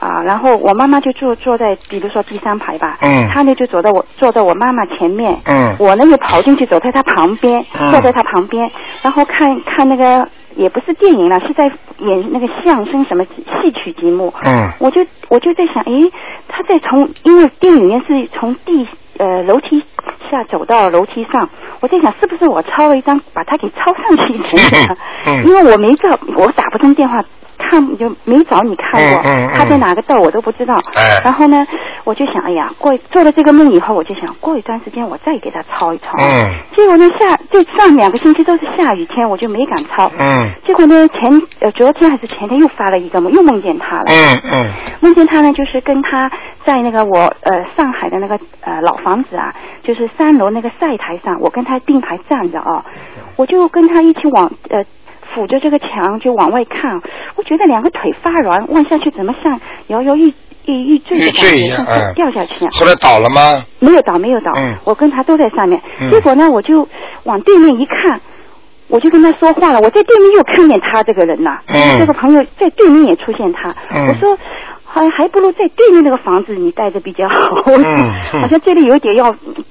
[0.00, 3.28] 啊，然后我妈妈就坐坐在比如说第三排吧，嗯。
[3.28, 5.76] 他呢就走到我坐在我妈妈前面，嗯。
[5.78, 8.68] 我呢又跑进去走在他旁边，嗯坐在他旁边，
[9.02, 11.64] 然后看看那个也不是电影了，是在
[11.98, 16.10] 演那个相声什么戏曲节目，嗯我就我就在想，诶，
[16.48, 18.86] 他在从因为电影院是从地
[19.18, 19.82] 呃楼梯
[20.30, 21.48] 下走到楼梯上，
[21.80, 27.24] 我在想是不是我抄了一张把他给抄上去的嗯 因为我没找我打不通电话。
[27.56, 30.74] 看就没找你看过，嗯嗯嗯他在哪个道我都不知道。
[30.96, 31.64] 哎然后呢，
[32.02, 36.08] 我就想，哎呀，过做了这个梦以后，我就想过一段时间我再给他抄一抄。
[36.18, 40.10] 嗯结果呢，下这上两个星期都是下雨天，我就没敢抄。
[40.18, 44.04] 嗯结果呢，前呃昨天还是前天又发了一个梦，又梦见他了。
[44.06, 46.30] 嗯嗯梦见他呢，就是跟他
[46.64, 52.84] 在那个我呃上海的那个呃老房子啊，就是三楼那个晒台上，我跟他并排站着啊，
[53.36, 54.84] 我就跟他一起往呃
[55.34, 57.00] 扶着这个墙就往外看，
[57.36, 60.32] 我觉得两个腿发软，望下去怎么像摇摇欲
[60.66, 62.70] 欲欲坠的感觉，欲坠一样掉下去啊。
[62.72, 63.62] 后来倒了吗？
[63.80, 65.82] 没有倒，没有倒，嗯我跟他都在上面。
[66.00, 66.88] 嗯结果呢，我就
[67.24, 68.20] 往对面一看，
[68.88, 69.78] 我就跟他说话了。
[69.80, 73.68] 我在对面又看见他这个人呐、嗯这个朋友在对面也出现他。
[73.94, 74.38] 嗯我说。
[74.94, 77.36] 还还不如在对面那个房子你待着比较好，
[78.38, 79.26] 好像这里有点要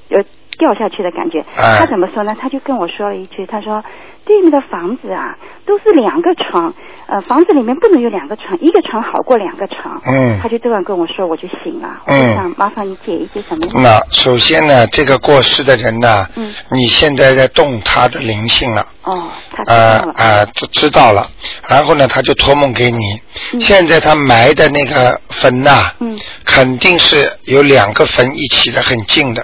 [0.09, 0.21] 呃
[0.57, 1.39] 掉下去的感觉。
[1.55, 2.35] 哎他怎么说呢？
[2.39, 3.83] 他就跟我说了一句，他说
[4.25, 5.35] 对面的房子啊
[5.65, 6.73] 都是两个床，
[7.07, 10.01] 呃房子里面不能有两个床，一个床好过两个床。
[10.05, 12.01] 嗯他就这样跟我说，我就醒了。
[12.05, 13.67] 嗯想麻烦你解一些什么？
[13.81, 18.85] 那首先呢，这个过世的人呢，嗯你现在在动他的灵性了。
[19.03, 20.13] 哦，他知呃道了。
[20.15, 21.27] 呃，知知道了，
[21.67, 23.19] 然后呢，他就托梦给你。
[23.51, 29.43] 嗯现在他埋的那个坟呐、嗯肯定是有两个坟一起的，很近的，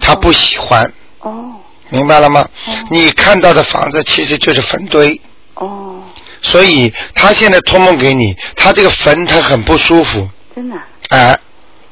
[0.00, 1.52] 他不喜欢，哦。
[1.90, 2.48] 明白了吗？
[2.66, 2.72] 哦。
[2.90, 5.20] 你看到的房子其实就是坟堆，
[5.54, 6.02] 哦。
[6.42, 10.82] 所以他现在托梦给你，他这个坟他很不舒服，真的啊。
[11.10, 11.38] 哎、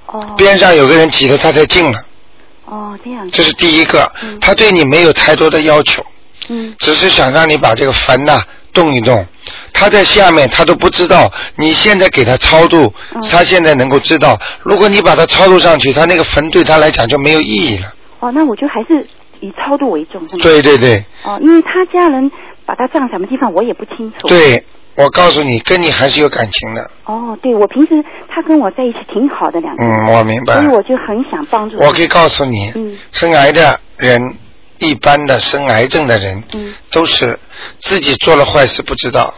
[0.07, 0.21] 哦。
[0.37, 1.99] 边上有个人挤得他太近了，
[2.67, 3.29] 哦，这样。
[3.31, 4.11] 这是第一个。
[4.23, 4.38] 嗯。
[4.41, 6.05] 他对你没有太多的要求，
[6.49, 6.75] 嗯。
[6.79, 9.26] 只是想让你把这个坟呐、动一动。
[9.72, 11.30] 他在下面，他都不知道。
[11.56, 14.38] 你现在给他超度，嗯他现在能够知道。
[14.62, 17.92] 如果你把他超度上去，他那个坟对他来讲就没有意义了。
[18.20, 19.06] 哦，那我就还是
[19.40, 20.42] 以超度为重，是吗？。
[20.42, 22.30] 对对对哦，因为他家人
[22.64, 24.28] 把他葬什么地方，我也不清楚。。
[24.28, 26.90] 对，我告诉你，跟你还是有感情的。
[27.04, 30.06] 哦，对，我平时他跟我在一起挺好的两个人。
[30.06, 30.66] 嗯，我明白所以。
[30.68, 31.76] 我就很想帮助。
[31.78, 34.37] 我可以告诉你，嗯生癌的人，
[34.83, 36.75] 一般的生癌症的人，嗯。
[36.90, 37.38] 都是
[37.81, 39.33] 自己做了坏事不知道，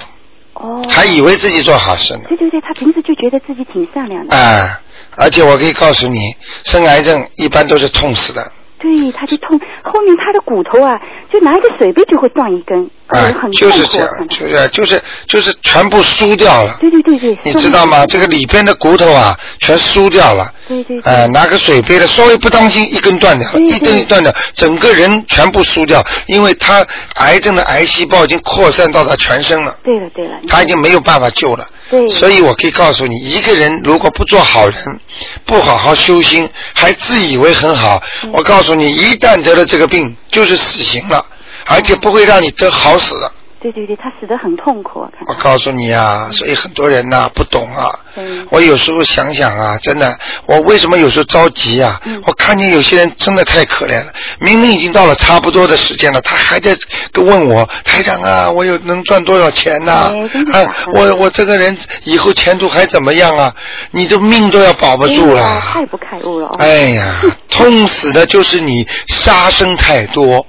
[0.54, 0.82] 哦。
[0.88, 2.22] 还以为自己做好事呢。
[2.28, 4.36] 对对对，他平时就觉得自己挺善良的。
[4.36, 4.80] 啊，
[5.16, 6.18] 而且我可以告诉你，
[6.64, 11.00] 生癌症一般都是痛死的，对，他就痛，后面他的骨头啊，
[11.32, 17.38] 就拿一个水杯就会断一根，啊就是这样，就是就是就是全部输掉了，对对对对。
[17.44, 18.06] 你知道吗？
[18.06, 20.50] 这个里边的骨头啊，全输掉了。
[20.66, 21.12] 对对对。
[21.12, 26.84] 呃，拿个水杯的，稍微不当心，一根断掉了，对一根对断掉，整个人全部输掉，因为他
[27.16, 30.34] 癌症的癌细胞已经扩散到他全身了，对了对了。
[30.48, 31.68] 他已经没有办法救了。
[31.90, 32.08] 对。
[32.08, 35.00] 所以我可以告诉你，一个人如果不做好人，
[35.44, 41.24] 不好好修心，还自以为很好，嗯我告诉你，一旦得了这个病，就是死刑了，
[41.66, 43.30] 而且不会让你得好死的。
[43.60, 47.98] 对对对，他死得很痛苦，我告诉你啊，所以很多人呐、不懂啊。
[48.16, 51.98] 嗯我有时候想想啊，真的，我为什么有时候着急啊？
[52.04, 56.76] 嗯我看见有些人真的太可怜了，明明已经到了差不多的时间了，他还在
[57.14, 60.12] 问我台长啊，我有能赚多少钱呐、
[60.52, 63.54] 啊，我我这个人以后前途还怎么样啊？
[63.92, 65.62] 你的命都要保不住了。
[65.72, 66.56] 太不开悟了哦。
[66.58, 67.14] 哎呀，
[67.48, 70.46] 痛死的就是你杀生太多，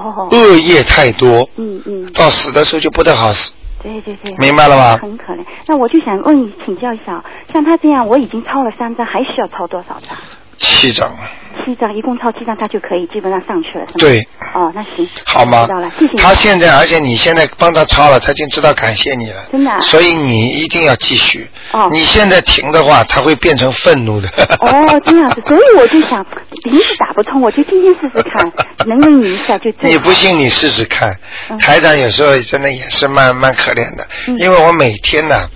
[0.00, 0.28] 哦。
[0.30, 3.52] 恶业太多，嗯嗯，到死的时候就不得好死。
[3.82, 4.34] 对对对。
[4.38, 5.44] 明白了吗很可怜。
[5.66, 10.16] 那我就想问你请教一下哦，像他这样，我已经抄了三张，还需要抄多少张？
[10.58, 11.16] 七张，
[11.64, 13.98] 七张，一共抄七张，他就可以基本上上去了，是吗？
[13.98, 14.28] 对。
[14.54, 15.08] 哦，那行。
[15.24, 16.14] 好吗知道了，谢谢。
[16.16, 19.46] 他现在，而且你现在帮他抄了，他已经知道感谢你了。
[19.52, 21.48] 真的啊所以你一定要继续。
[21.72, 24.28] 哦你现在停的话，他会变成愤怒的。
[24.28, 26.24] 哦，这样子，所以我就想，
[26.64, 28.50] 临时打不通，我就今天试试看，
[28.86, 29.70] 能问你一下就。
[29.80, 31.14] 你不信你试试看，
[31.50, 35.48] 嗯台长有时候真的也是蛮蛮可怜的，嗯因为我每天呢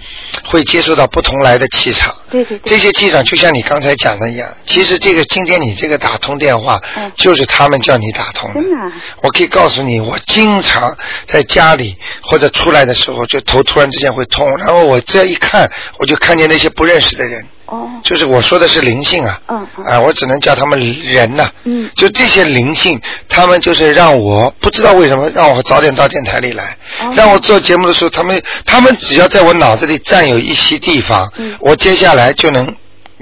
[0.45, 2.71] 会接触到不同来的气场，对对对。
[2.71, 8.61] 这些气场就像你刚才讲的一样，其实这个今天你这个打通电话，嗯就是他们叫你打通的。
[8.61, 17.89] 真的啊我可以告诉你，我经常在家里或者出来的时候，就头突然之间会痛，然后我这样一看，我就看见那些不认识的人，哦。
[18.03, 19.85] 就是我说的是灵性啊，嗯嗯。
[19.85, 21.91] 啊，我只能叫他们人呐、嗯。
[21.95, 27.13] 就这些灵性，他们就是让我不知道为什么让我早点到电台里来，哦。
[27.17, 31.55] 让我做节目的时候，他们他们只要在我脑子里占有一些地方，嗯。
[31.61, 32.75] 我接下来就能，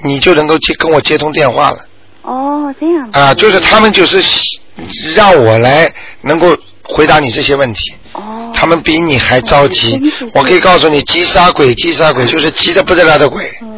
[0.03, 1.77] 你就能够接跟我接通电话了。
[2.23, 3.09] 哦，这样。
[3.13, 4.21] 啊，就是他们就是
[5.15, 7.93] 让我来能够回答你这些问题。
[8.13, 8.51] 哦。
[8.53, 9.99] 他们比你还着急。
[10.21, 13.70] 嗯，我可以告诉你，急杀鬼，急杀鬼就是急得不得了的鬼，嗯。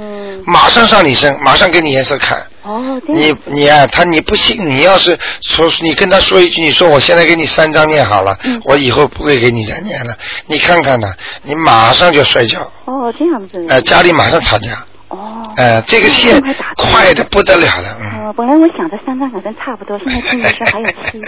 [0.45, 2.37] 马上上你身，马上给你颜色看。
[2.63, 3.33] 哦，你。
[3.45, 10.15] 你啊，他你不信，你要是说你跟他说一句，你说我现在给你三张念好了，嗯我以后不会给你再念了，
[10.47, 11.11] 你看看呢，
[11.43, 13.65] 你马上就摔跤，哦，这样子。
[13.67, 15.41] 呃，家里马上吵架，哦。
[15.57, 16.41] 呃，这个线
[16.75, 18.25] 快的不得了了，嗯。
[18.25, 21.21] 呃，本来我想着三张可能差不多，现在听你说还有七。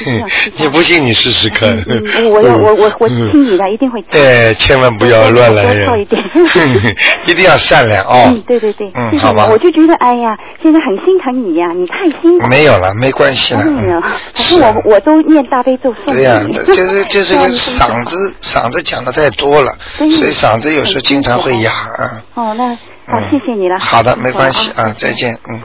[0.56, 1.76] 你不信你试试看。
[1.88, 4.00] 嗯嗯，我要我我我嗯听你的，一定会。
[4.10, 6.22] 对，千万不要乱来人一点，
[7.26, 8.24] 一定要善良哦。
[8.28, 9.46] 嗯，对对对，嗯，好吧。
[9.50, 12.46] 我就觉得，哎呀，现在很心疼你呀，你太辛苦。
[12.46, 13.60] 没有了，没关系了。
[13.60, 16.40] 哎呀嗯， 可是我我都念大悲咒送对呀。
[16.66, 22.22] 就是就是嗓子嗓子讲的太多了，所以嗓子有时候经常会哑啊。
[22.34, 22.76] 哦，那
[23.10, 23.78] 好嗯，谢谢你了。
[23.78, 25.60] 好的，没关系啊，再见，嗯。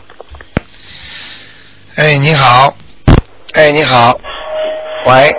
[1.97, 2.73] 哎，你好，
[3.53, 4.13] 哎，你好，
[5.05, 5.33] 喂，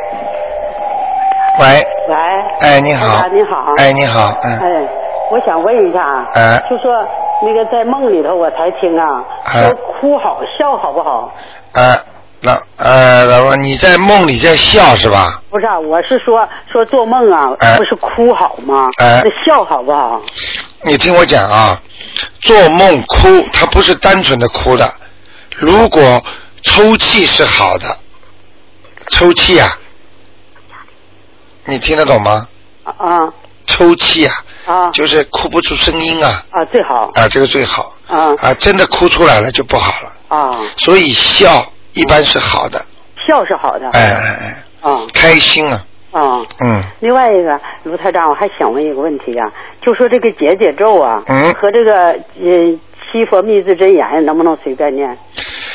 [1.58, 2.16] 喂，喂，
[2.60, 3.72] 哎，你好，台长你好。
[3.76, 4.88] 哎，你好，哎嗯，，
[5.30, 6.92] 我想问一下啊，哎就说
[7.42, 11.30] 那个在梦里头我才听啊，哎说哭好笑好不好？
[11.74, 11.98] 哎，
[12.42, 15.42] 老呃老婆，你在梦里在笑是吧？
[15.50, 18.86] 不是啊，我是说说做梦啊，哎不是哭好吗？
[18.98, 20.22] 哎那笑好不好？
[20.84, 21.76] 你听我讲啊，
[22.40, 24.92] 做梦哭，它不是单纯的哭的。
[25.56, 26.22] 如果
[26.62, 27.98] 抽泣是好的，
[29.10, 29.78] 抽泣啊，
[31.64, 32.48] 你听得懂吗？
[32.84, 33.32] 啊啊。
[33.66, 34.34] 抽泣啊，
[34.66, 34.90] 啊。
[34.90, 37.10] 就是哭不出声音啊，啊，最好。
[37.14, 37.94] 啊，这个最好。
[38.06, 38.32] 啊。
[38.38, 40.12] 啊，真的哭出来了就不好了。
[40.28, 42.84] 啊，所以笑一般是好的，
[43.26, 43.90] 笑是好的。
[43.90, 44.36] 哎哎
[44.82, 45.00] 哎，啊。
[45.12, 46.20] 开心啊，啊。
[46.20, 46.46] 啊。
[46.60, 51.52] 嗯，另外一个，卢台长，我还想问一个问题啊，就说这个解解咒啊，嗯。
[51.54, 52.78] 和这个呃
[53.12, 55.16] 七佛密字真言能不能随便念？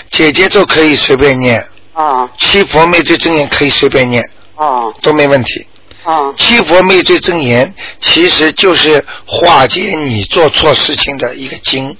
[0.07, 1.63] 姐姐咒可以随便念，
[1.93, 2.29] 啊。
[2.37, 4.23] 七佛密罪真言可以随便念，
[4.55, 4.91] 啊。
[5.01, 5.65] 都没问题。
[6.03, 6.33] 啊。
[6.35, 11.95] 七佛灭罪真言其实就是化解你做错事情的一个经，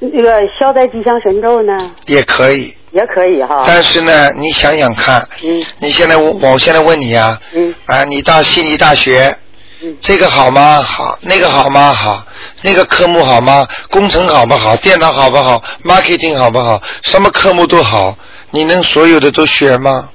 [0.00, 2.74] 那个消灾吉祥神咒呢，也可以。
[2.92, 3.62] 也可以哈。
[3.66, 9.36] 但是呢，你想想看，嗯你现在我我现在问你啊，嗯啊，你到悉尼大学，
[9.82, 10.82] 嗯这个好吗？
[10.82, 11.92] 好，那个好吗？
[11.92, 12.24] 好，
[12.62, 13.66] 那个科目好吗？
[13.90, 14.76] 工程好不好？
[14.76, 16.82] 电脑好不好？marketing 好不好？
[17.02, 18.16] 什么科目都好，
[18.50, 20.08] 你能所有的都学吗？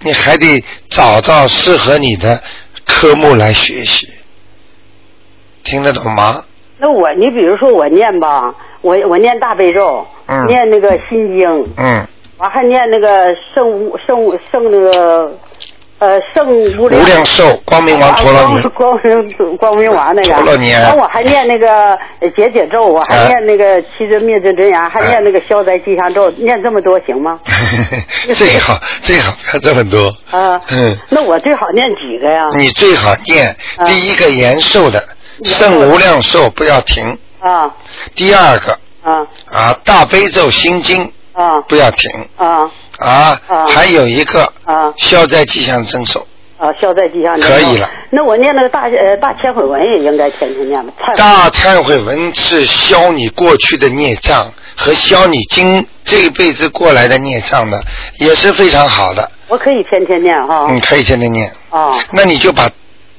[0.00, 2.40] 你还得找到适合你的
[2.84, 4.08] 科目来学习，
[5.64, 6.44] 听得懂吗？
[6.78, 10.46] 那我，你比如说我念吧，我我念大悲咒，嗯。
[10.46, 12.06] 念那个心经，嗯，
[12.38, 15.38] 完还念那个圣无圣无圣那个
[15.98, 16.46] 呃圣
[16.78, 17.02] 无量。
[17.02, 18.58] 无量寿光明王陀罗尼。
[18.58, 21.68] 啊光光明光明王那个，陀罗尼完我还念那个
[22.20, 27.40] 呃解解咒，我还啊念那个七真灭罪真言，还念那个消灾吉祥咒，念这么多行吗？
[28.34, 30.12] 最好最好不要这么多。
[30.30, 32.46] 啊，嗯，那我最好念几个呀？
[32.58, 33.86] 你最好念啊。
[33.86, 35.02] 第一个延寿的
[35.44, 37.70] 圣无量寿不要停，啊。
[38.14, 46.26] 第二个啊啊大悲咒心经啊不要停啊啊啊，还有一个啊消灾吉祥真手，
[46.58, 46.72] 啊！
[46.80, 47.88] 消灾吉祥可以了。
[48.10, 50.92] 那我念那个大呃大忏悔文也应该天天念吧？
[50.98, 57.78] 忏大忏悔文是消你过去的孽障和消你今这一辈子过来的孽障的，
[58.18, 59.30] 也是非常好的。
[59.48, 60.66] 我可以天天念哈。
[60.68, 61.52] 嗯，可以天天念。
[61.70, 62.68] 啊，那你就把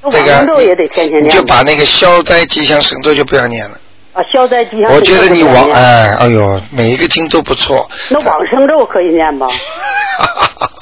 [0.02, 1.28] 那这个往生咒也得天天念吧。
[1.28, 3.78] 你就把那个消灾吉祥神咒就不要念了。
[4.18, 4.92] 啊消灾吉祥。
[4.92, 7.88] 我觉得你往往哎哎呦，每一个经都不错。
[8.10, 9.46] 那往生咒可以念吧？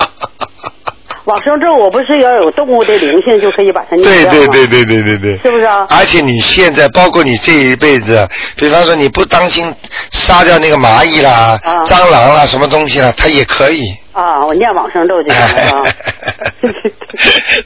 [1.27, 4.47] 往生咒我不是要有动物的灵性就可以把它念对？
[4.47, 5.39] 对对对对对对。
[5.39, 5.87] 是不是啊？
[5.91, 9.73] 而且你现在，包括你这一辈子，比方说你不当心
[10.13, 13.83] 杀掉那个蚂蚁啦、啊蟑螂啦、什么东西啦，它也可以。
[14.13, 15.85] 啊，我念往生咒就行了啊。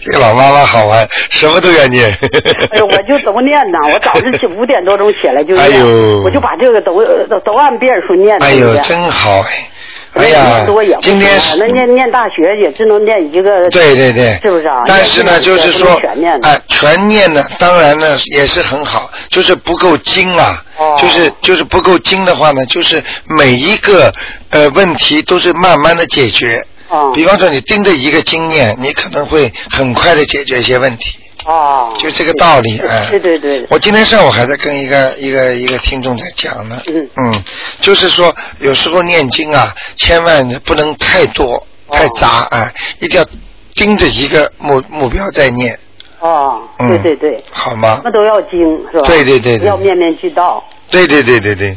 [0.04, 2.10] 这个老妈妈好玩，什么都要念。
[2.10, 8.36] 哎呦，我就都念呐， 我早上起五点多钟起来就念，哎呦我就把这个都都都按遍数念。
[8.42, 9.69] 哎呦，真好哎！
[10.14, 13.68] 我哎呀今天行啊那念念大学也只能念一个。
[13.70, 14.82] 对对对，是不是啊？
[14.86, 16.00] 但是呢，就是说
[16.42, 24.12] 哎，全念呢，当然呢也是很好，就是不够精啊，哦就是就是不够精的话呢，就是每一个
[24.50, 26.64] 呃问题都是慢慢的解决。
[26.88, 33.06] 哦比方说，你盯着一个经验，你可能会很快的解决一些问题，哦，就这个道理哎。
[33.10, 37.08] 对对对，我今天上午还在跟一个一个一个听众在讲呢，嗯。
[37.16, 37.44] 嗯
[37.80, 43.26] 就是说有时候念经啊，千万不能太多太杂哎，一定要
[43.74, 45.78] 盯着一个目目标在念，
[46.20, 46.88] 哦，嗯。
[46.88, 48.00] 对对对，好吗？
[48.04, 48.10] 那？
[48.12, 48.60] 都要精
[48.92, 49.06] 是吧？
[49.06, 49.66] 对对对对。
[49.66, 50.62] 要面面俱到。
[50.90, 51.76] 对对对对对，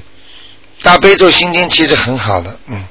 [0.84, 2.84] 大悲咒心经其实很好的，嗯，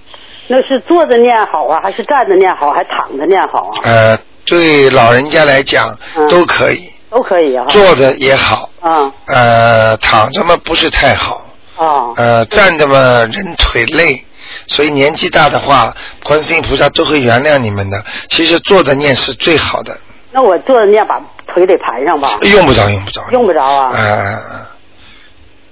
[0.47, 3.81] 那是坐着念好啊，还是站着念好，还躺着念好啊？
[3.85, 7.65] 呃，对老人家来讲嗯都可以，都可以啊。
[7.69, 11.45] 坐着也好，啊呃，躺着嘛不是太好，
[11.77, 12.97] 啊呃，站着嘛
[13.33, 14.25] 人腿累，
[14.67, 18.05] 所以年纪大的话，观世音菩萨都会原谅你们的。
[18.29, 19.97] 其实坐着念是最好的，
[20.33, 22.39] 那我坐着念，把腿得盘上吧？
[22.43, 23.93] 用不着，用不着，用不着啊。
[23.95, 24.39] 呃，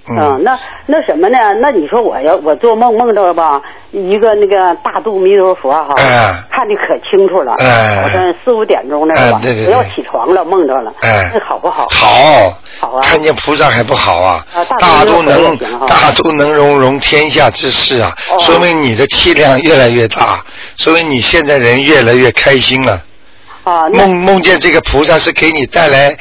[0.09, 1.37] 嗯，嗯，那那什么呢？
[1.61, 3.61] 那你说我要我做梦梦着吧，
[3.91, 11.87] 一个那个大肚弥陀佛哈，哎看的可清楚了，哎好像四五点钟那个吧，哎对对对我要起床了，梦着了，哎那好不好？
[11.91, 14.45] 好，好啊看见菩萨还不好啊？
[14.55, 20.39] 啊大大都都能大肚能容容天下之事啊，哦说明你的气量越来越大，
[20.77, 22.99] 说明你现在人越来越开心了。
[23.63, 26.17] 啊，梦梦见这个菩萨是给你带来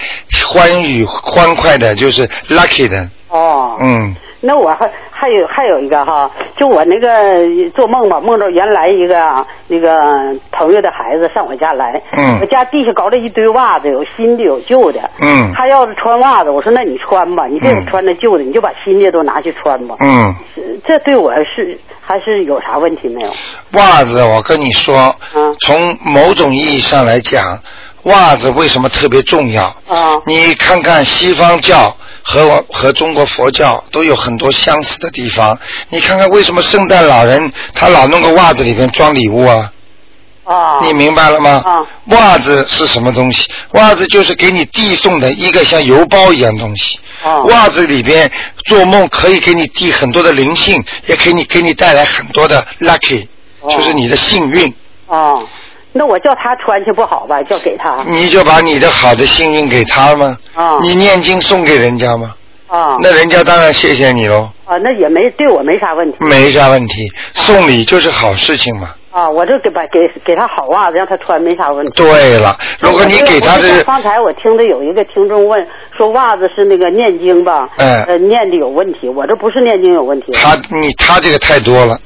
[0.47, 9.91] 欢愉欢快的，就是 lucky 的，哦，嗯，那我还还有还有一个哈，就我那个做梦吧，梦着原来一个啊那个
[10.51, 12.39] 朋友的孩子上我家来，嗯。
[12.41, 15.53] 我家地下搞了一堆袜子，有新的有旧的，嗯。
[15.55, 20.35] 他要是穿袜子，我说那你穿吧，你别嗯穿那旧的，你就把新的都拿去穿吧，嗯，
[20.87, 23.31] 这对我是还是有啥问题没有？
[23.73, 27.57] 袜子，我跟你说，嗯从某种意义上来讲，
[28.05, 29.65] 袜子为什么特别重要？
[29.87, 30.21] 啊。
[30.27, 35.59] 你看看西方教和我和中国佛教都有很多相似的地方。
[35.89, 39.73] 你看看为什么圣诞老人他老弄个袜子里面装礼物啊？
[40.45, 41.63] 啊，你明白了吗？
[41.65, 43.49] 啊袜子是什么东西？
[43.73, 46.99] 袜子就是给你递送的一个像邮包一样东西。
[47.23, 48.31] 啊袜子里边
[48.65, 53.27] 做梦可以给你递很多的灵性，也给你给你带来很多的 lucky，、
[53.61, 54.75] 哦就是你的幸运。
[55.07, 55.39] 啊，
[55.93, 57.43] 那我叫他穿去不好吧？
[57.43, 60.37] 叫给他你就把你的好的幸运给他吗？
[60.55, 62.35] 啊你念经送给人家吗？
[62.69, 67.11] 啊那人家当然谢谢你喽，啊，那也没对我没啥问题没啥问题。
[67.35, 68.91] 送礼就是好事情嘛。
[69.11, 71.93] 啊，我这给把给给他好袜子让他穿没啥问题。
[71.97, 75.67] 对了，如果你给他的，刚才我听的有一个听众问
[75.97, 81.99] 说袜子是那个念经吧，嗯呃，念的有问题，我这不是念经有问题他你他这个太多了，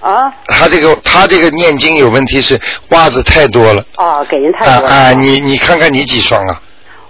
[0.00, 2.58] 啊他这个他这个念经有问题是
[2.90, 3.84] 袜子太多了。
[3.96, 4.88] 啊，给人太多了。
[4.88, 6.60] 啊啊，你你看看你几双啊？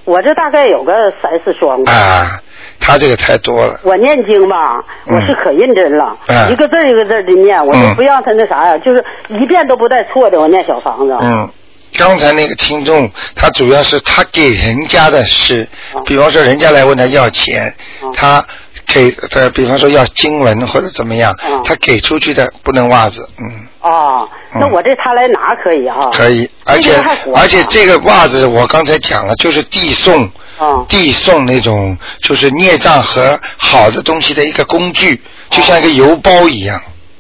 [0.05, 1.93] 我这大概有个三四双吧。
[1.93, 2.41] 啊，
[2.81, 3.79] 他这个太多了。
[3.85, 11.15] 我念经吧，嗯我是可认真了，嗯一个字一个字的念，我嗯就不让他那啥呀，就是一遍都不带错的，我念小房子。
[11.21, 11.49] 嗯，
[11.97, 18.45] 刚才那个听众，他主要是他给人家的是，哦比方说人家来问他要钱，哦他
[18.93, 26.11] 给呃，比方说要经文或者怎么样，哦他给出去的不能袜子，嗯，哦，那嗯我这他来拿可以哈。
[26.13, 26.93] 可以，而且
[27.35, 30.25] 而且这个袜子我刚才讲了，就是递送。
[30.59, 35.19] 啊递送那种就是孽障和好的东西的一个工具，
[35.49, 36.77] 就像一个邮包一样，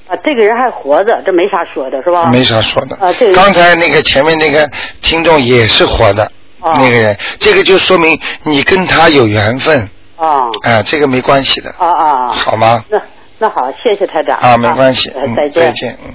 [0.07, 2.27] 啊，这个人还活着，这没啥说的是吧？
[2.31, 2.95] 没啥说的。
[2.97, 4.69] 啊这个刚才那个前面那个
[5.01, 6.23] 听众也是活的，
[6.61, 9.89] 啊那个人，这个就说明你跟他有缘分，
[10.21, 12.29] 啊哎，这个没关系的，啊啊！
[12.29, 12.85] 好吗？
[12.91, 13.01] 那
[13.39, 15.53] 那好，谢谢台长啊，没关系，再见。
[15.53, 16.15] 再见，嗯。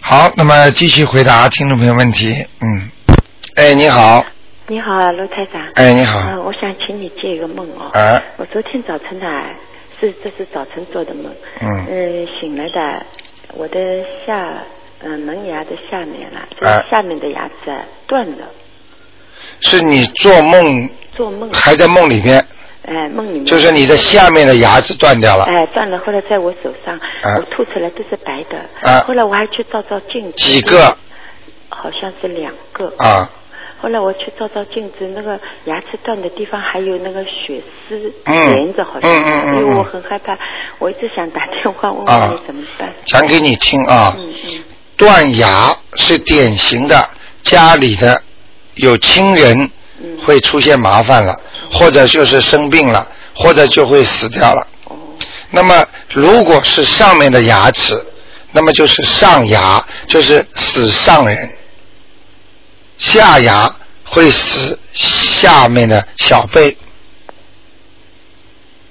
[0.00, 2.90] 好，那么继续回答听众朋友问题，嗯，
[3.54, 4.24] 哎，你好，
[4.66, 5.62] 你好，罗台长。
[5.76, 7.90] 哎，你好，嗯，我想请你借一个梦哦。
[7.92, 9.26] 哎，我昨天早晨呢，
[10.00, 11.32] 是这是早晨做的梦。
[11.60, 13.06] 嗯嗯，醒来的，
[13.54, 13.78] 我的
[14.26, 14.52] 下
[15.02, 18.48] 嗯、门牙的下面了，就哎是下面的牙齿啊断了。
[19.60, 21.50] 是你做梦做梦。
[21.52, 22.44] 还在梦里面，
[22.86, 23.44] 哎，梦里面。
[23.44, 28.90] 就是你的下面的牙齿断掉了，哎，断了，后来在我手上，啊我吐出来都是白的。
[28.90, 30.36] 啊后来我还去照照镜子。
[30.36, 30.96] 几个？
[31.68, 32.92] 好像是两个。
[32.98, 33.30] 啊，
[33.80, 39.10] 后来我去照照镜子，那个牙齿断的地方还有那个血丝嗯连着，好像。
[39.10, 40.36] 嗯嗯嗯嗯因为我很害怕，
[40.78, 42.92] 我一直想打电话问啊问你怎么办。
[43.06, 44.64] 讲给你听啊，嗯嗯
[44.96, 47.08] 断牙是典型的
[47.42, 48.20] 家里的
[48.74, 49.70] 有亲人
[50.02, 50.18] 嗯。
[50.24, 51.38] 会出现麻烦了，
[51.72, 54.66] 或者就是生病了，或者就会死掉了。
[54.84, 54.96] 哦
[55.52, 57.94] 那么如果是上面的牙齿，
[58.52, 61.36] 那么就是上牙，就是死上人；
[62.98, 66.76] 下牙会死下面的小辈。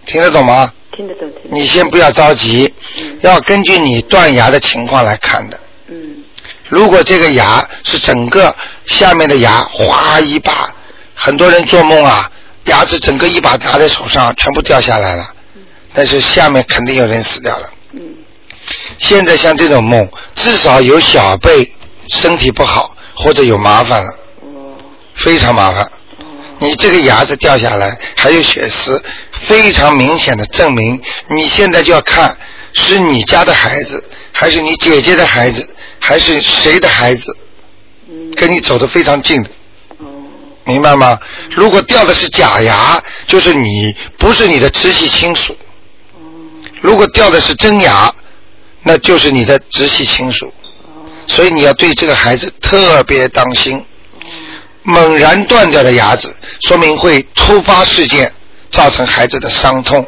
[0.05, 0.73] 听得懂吗？
[0.95, 1.31] 听得懂。
[1.49, 5.59] 你先不要着急，嗯要根据你断牙的情况来看的。
[5.87, 6.18] 嗯
[6.69, 8.55] 如果这个牙是整个
[8.85, 10.73] 下面的牙哗一把，
[11.15, 12.31] 很多人做梦啊，
[12.65, 15.27] 牙齿整个一把拿在手上，全部掉下来了，
[15.93, 17.69] 但是下面肯定有人死掉了。
[17.93, 18.01] 嗯
[18.99, 21.73] 现在像这种梦，至少有小辈
[22.09, 24.09] 身体不好或者有麻烦了，
[24.41, 24.77] 哦
[25.15, 25.89] 非常麻烦。
[26.59, 29.01] 你这个牙齿掉下来，还有血丝，
[29.31, 32.37] 非常明显的证明，你现在就要看
[32.73, 35.67] 是你家的孩子，还是你姐姐的孩子，
[35.99, 37.35] 还是谁的孩子，
[38.09, 39.49] 嗯跟你走得非常近的，
[39.97, 40.05] 哦
[40.65, 41.19] 明白吗？
[41.51, 45.53] 如果掉的是假牙，就是你不是你的直系亲属；
[46.13, 46.19] 哦
[46.81, 48.13] 如果掉的是真牙，
[48.83, 50.47] 那就是你的直系亲属。
[50.47, 50.51] 哦
[51.27, 53.85] 所以你要对这个孩子特别当心。
[54.81, 58.31] 猛然断掉的牙齿，说明会突发事件
[58.71, 60.01] 造成孩子的伤痛。
[60.01, 60.07] 哦，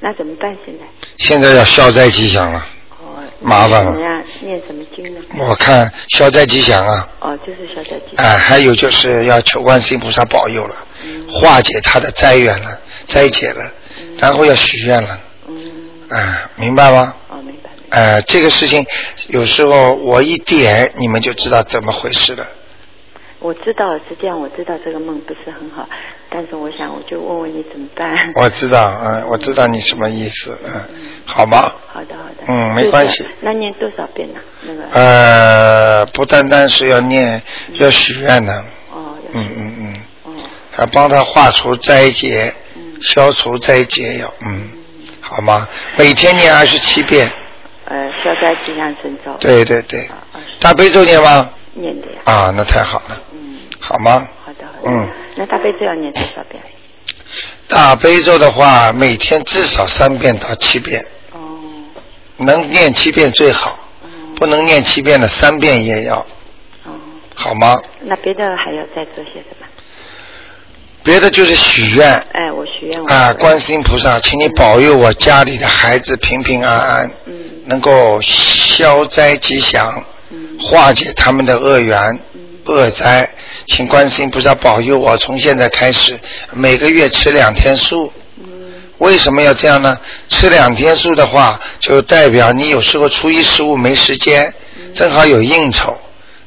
[0.00, 0.84] 那怎么办现在？
[1.18, 2.66] 现在要消灾吉祥了，
[3.00, 3.92] 哦，麻烦了？
[4.40, 5.20] 念什么经呢？
[5.38, 8.26] 我看消灾吉祥啊，哦，就是消灾吉祥。
[8.26, 13.72] 哎、还有就是要求观世音菩萨保佑了，嗯化解他的灾缘了、灾劫了，
[14.18, 15.56] 然后要许愿了，嗯，
[16.10, 17.14] 哎、明白吗？
[17.28, 17.70] 哦，明白。
[17.70, 18.84] 明白哎、这个事情
[19.28, 22.46] 有时候我一点你们就知道怎么回事了。
[23.44, 25.86] 我知道是这样，我知道这个梦不是很好，
[26.30, 28.10] 但是我想我就问问你怎么办。
[28.36, 30.72] 我知道，嗯，我知道你什么意思，嗯，
[31.26, 31.70] 好吗？
[31.92, 32.44] 好的，好的。
[32.46, 34.40] 嗯没关系那念多少遍呢？
[34.62, 34.82] 那个。
[34.92, 37.42] 呃，不单单是要念，
[37.74, 40.32] 要许愿的，哦，要嗯是嗯嗯，哦，
[40.72, 44.70] 还帮他化除灾劫，嗯消除灾劫要，嗯，
[45.20, 45.68] 好吗？
[45.98, 47.30] 每天念二十七遍，
[47.84, 49.34] 呃，消灾吉祥神咒。
[49.38, 51.50] 对对对啊，二十大悲咒念吗？
[51.74, 52.20] 念的呀。
[52.24, 54.26] 啊，那太好了，嗯，好吗？
[54.44, 54.90] 好的，好的。
[54.90, 55.08] 嗯。
[55.36, 56.62] 那大悲咒要念多少遍？
[57.68, 61.38] 大悲咒的话，每天至少三遍到七遍，哦，
[62.36, 66.18] 能念七遍最好，嗯，不能念七遍的三遍也要，
[66.84, 66.92] 哦，
[67.34, 67.80] 好吗？
[68.02, 69.66] 那别的还要再做些什么？
[71.02, 73.02] 别的就是许愿，哎，我许愿。
[73.10, 77.34] 啊，观世音菩萨，请你保佑我家里的孩子平平安安，嗯
[77.66, 80.04] 能够消灾吉祥，嗯
[80.58, 82.18] 化解他们的恶缘、
[82.66, 83.28] 恶灾，
[83.66, 86.18] 请观世音菩萨保佑我，从现在开始
[86.52, 88.12] 每个月吃两天素。
[88.98, 89.98] 为什么要这样呢？
[90.28, 94.54] 吃两天素的话，就代表你有时候初一十五没时间，
[94.94, 95.96] 正好有应酬。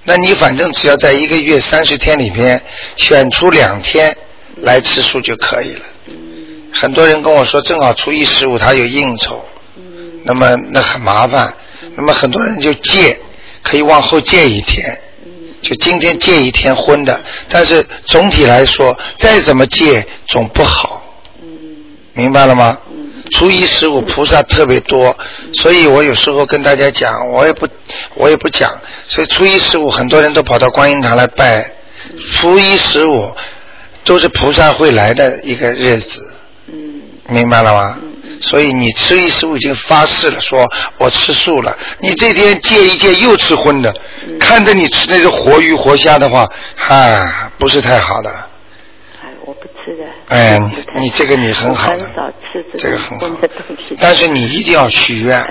[0.05, 2.59] 那你反正只要在一个月三十天里边
[2.95, 4.15] 选出两天
[4.61, 5.81] 来吃素就可以了。
[6.73, 9.45] 很多人跟我说，正好初一十五他有应酬，
[10.23, 11.53] 那么那很麻烦。
[11.95, 13.19] 那么很多人就戒，
[13.61, 14.99] 可以往后借一天，
[15.61, 17.19] 就今天借一天婚的。
[17.49, 21.03] 但是总体来说，再怎么借总不好。
[22.13, 22.77] 明白了吗？
[23.31, 25.15] 初一十五菩萨特别多，
[25.55, 27.67] 所以我有时候跟大家讲，我也不
[28.15, 28.71] 我也不讲。
[29.07, 31.73] 所以初一十五很多人都跑到观音堂来拜，
[32.33, 33.35] 初一十五
[34.05, 36.25] 都是菩萨会来的一个日子。
[37.29, 37.99] 明白了吗？
[38.41, 40.65] 所以你吃一十五已经发誓了，说
[40.97, 41.77] 我吃素了。
[41.99, 43.93] 你这天戒一戒又吃荤的，
[44.39, 48.29] 看着你吃那个活鱼活虾的话，哈，不是太好的。
[48.29, 50.05] 哎，我不吃的。
[50.27, 53.27] 哎，你你这个你很好的，很少吃这个很好。
[53.99, 55.41] 但是你一定要许愿。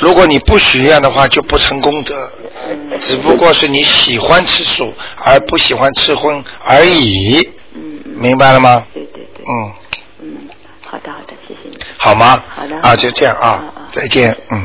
[0.00, 2.30] 如果你不许愿的话，就不成功德。
[2.68, 7.50] 嗯只不过是你喜欢吃素，而不喜欢吃荤而已。
[8.16, 8.86] 明白了吗？
[8.94, 9.72] 对对对，嗯，
[10.20, 10.48] 嗯，
[10.94, 11.78] 好的好的，谢谢你。
[11.98, 12.40] 好吗？
[12.46, 14.36] 好的啊，就这样啊再见。
[14.52, 14.64] 嗯。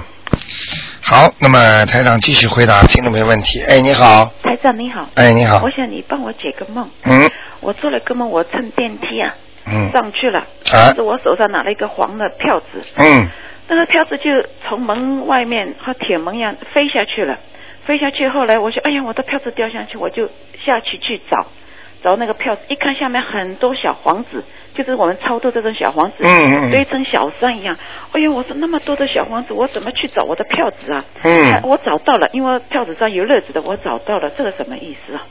[1.01, 3.63] 好，那么台长继续回答听众朋友问题。
[3.63, 4.32] 哎，你好。
[4.43, 5.71] 台长你好，哎，你好我。
[5.71, 6.88] 想你帮我解个梦。
[7.05, 7.27] 嗯
[7.61, 9.34] 我做了个梦，我乘电梯啊
[9.65, 13.27] 嗯上去了，啊是我手上拿了一个黄的票子，嗯
[13.67, 14.23] 那个票子就
[14.67, 17.39] 从门外面和铁门一样飞下去了，
[17.86, 20.30] 飞下去后来我说，哎呀，我的票子掉下去，我就
[20.63, 21.47] 下去去找。
[22.01, 24.41] 找那个票子，一看下面很多小黄纸，
[24.80, 27.77] 就是我们超度这种小黄纸，嗯嗯堆成小山一样。
[28.13, 31.03] 哎呀，我说那么多的小黄纸，我怎么去找我的票子啊？
[31.25, 35.23] 嗯我找到了，因为票子上有日子的，我找到了，这个什么意思啊？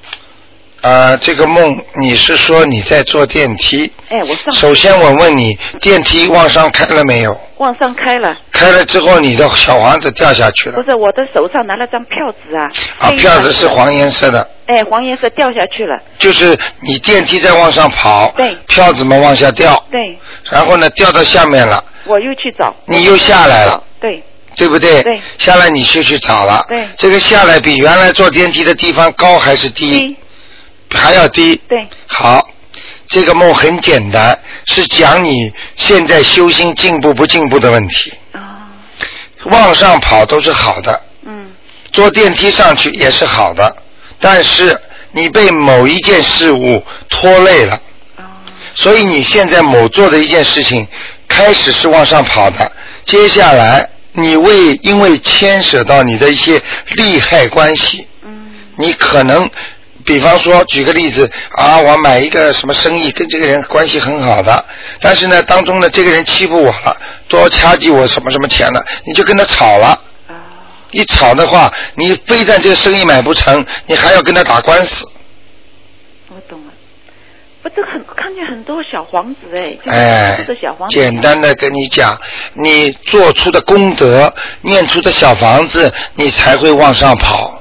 [0.80, 3.92] 啊，这个梦你是说你在坐电梯？
[4.08, 4.52] 哎，我上。
[4.52, 7.36] 首先我问你，电梯往上开了没有？
[7.56, 10.80] 往上开了，开了之后，你的小房子掉下去了。
[10.80, 18.54] 不是我的手上拿了张票子啊，啊，票子是黄颜色的，哎，黄颜色掉下去了，就是你电梯在往上跑，对。
[18.68, 20.16] 票子嘛往下掉，对，
[20.50, 24.22] 然后呢掉到下面了，我又去找，你又下来了，对，
[24.54, 25.02] 对不对？
[25.02, 25.20] 对。
[25.38, 26.64] 下来你就去找了。
[26.68, 26.86] 对。
[26.96, 29.98] 这个下来比原来坐电梯的地方高还是低？
[29.98, 30.16] 低，
[30.94, 31.60] 还要低。
[31.68, 32.48] 对，好，
[33.08, 38.12] 这个梦很简单，是讲你现在修心进步不进步的问题。
[38.32, 38.68] 啊，
[39.44, 41.50] 往上跑都是好的，嗯，
[41.92, 43.76] 坐电梯上去也是好的，
[44.18, 44.78] 但是
[45.12, 47.80] 你被某一件事物拖累了，
[48.16, 50.86] 啊，所以你现在某做的一件事情
[51.26, 52.70] 开始是往上跑的，
[53.04, 56.60] 接下来你为因为牵扯到你的一些
[56.96, 59.48] 利害关系，嗯，你可能。
[60.08, 64.64] 比方说，举个例子啊，我买一个什么生意，跟这个人关系很好的，
[65.02, 66.96] 但是呢，当中呢，这个人欺负我了，
[67.28, 69.88] 多掐记我什么什么钱了，你就跟他吵了。
[70.26, 70.32] 啊，
[70.92, 75.04] 一吵的话，你非但这个生意买不成，你还要跟他打官司。
[76.30, 76.72] 我懂了。
[77.62, 79.40] 不，这很看见很多小皇子
[79.84, 82.18] 哎，就是哎简单的跟你讲，
[82.54, 84.32] 你做出的功德，
[84.62, 87.57] 念出的小房子，你才会往上跑。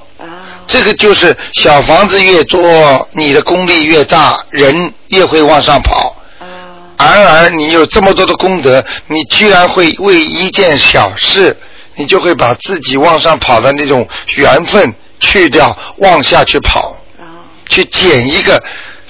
[0.67, 6.15] 啊，这个就是小房子越多，你的功力越大，人越会往上跑。
[6.39, 6.45] 啊，
[6.97, 11.55] 然而，你有这么多的功德，你居然会为一件小事，
[11.95, 16.95] 你就会把自己往上跑的那种缘分去掉，往下去跑。
[17.17, 18.61] 啊，去捡一个，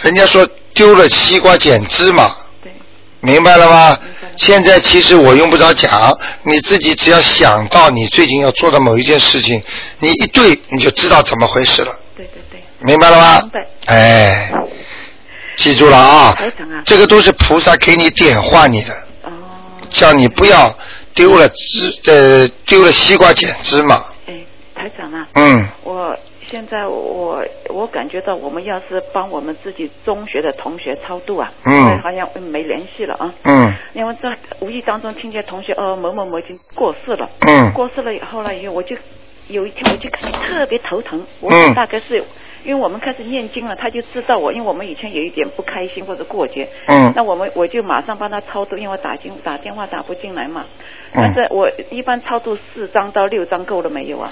[0.01, 2.35] 人家说丢了西瓜捡芝麻，对，
[3.27, 4.33] 明白了吗明白了？
[4.37, 9.61] 现在其实我用不着讲，你自己只要想到你最近要做的某一件事情，
[9.99, 13.49] 你一对你就知道怎么回事了，对对对，明白了吗明？
[13.49, 13.67] 白。
[13.85, 14.51] 哎，
[15.57, 16.37] 记住了啊，
[16.85, 19.31] 这个都是菩萨给你点化你的，哦，
[19.89, 20.73] 叫你不要
[21.13, 24.33] 丢了芝呃丢了西瓜捡芝麻，哎，
[24.75, 26.15] 台长啊，嗯我
[26.47, 33.33] 现在我我感觉到，我们要是帮我们自己中学的同学超度啊，嗯因为好像没联系了啊。
[33.43, 38.95] 嗯因为在无意当中听见同学哦某某某已经过世了，嗯过世了以后呢，以后我就
[39.47, 42.23] 有一天我就感觉特别头疼，我大概是。
[42.63, 50.65] 因为我们开始念经了，他就知道我，因为我们以前有一点不开心或者过节，嗯那我们我就马上帮他超度，因为我打进打电话打不进来嘛。
[51.13, 54.29] 嗯但是我一般超度四张到六张够了没有啊？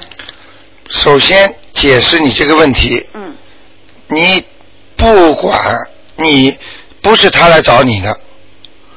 [0.95, 3.35] 首先解释你这个问题，嗯。
[4.07, 4.43] 你
[4.95, 5.77] 不管
[6.15, 6.57] 你
[7.01, 8.17] 不是他来找你的，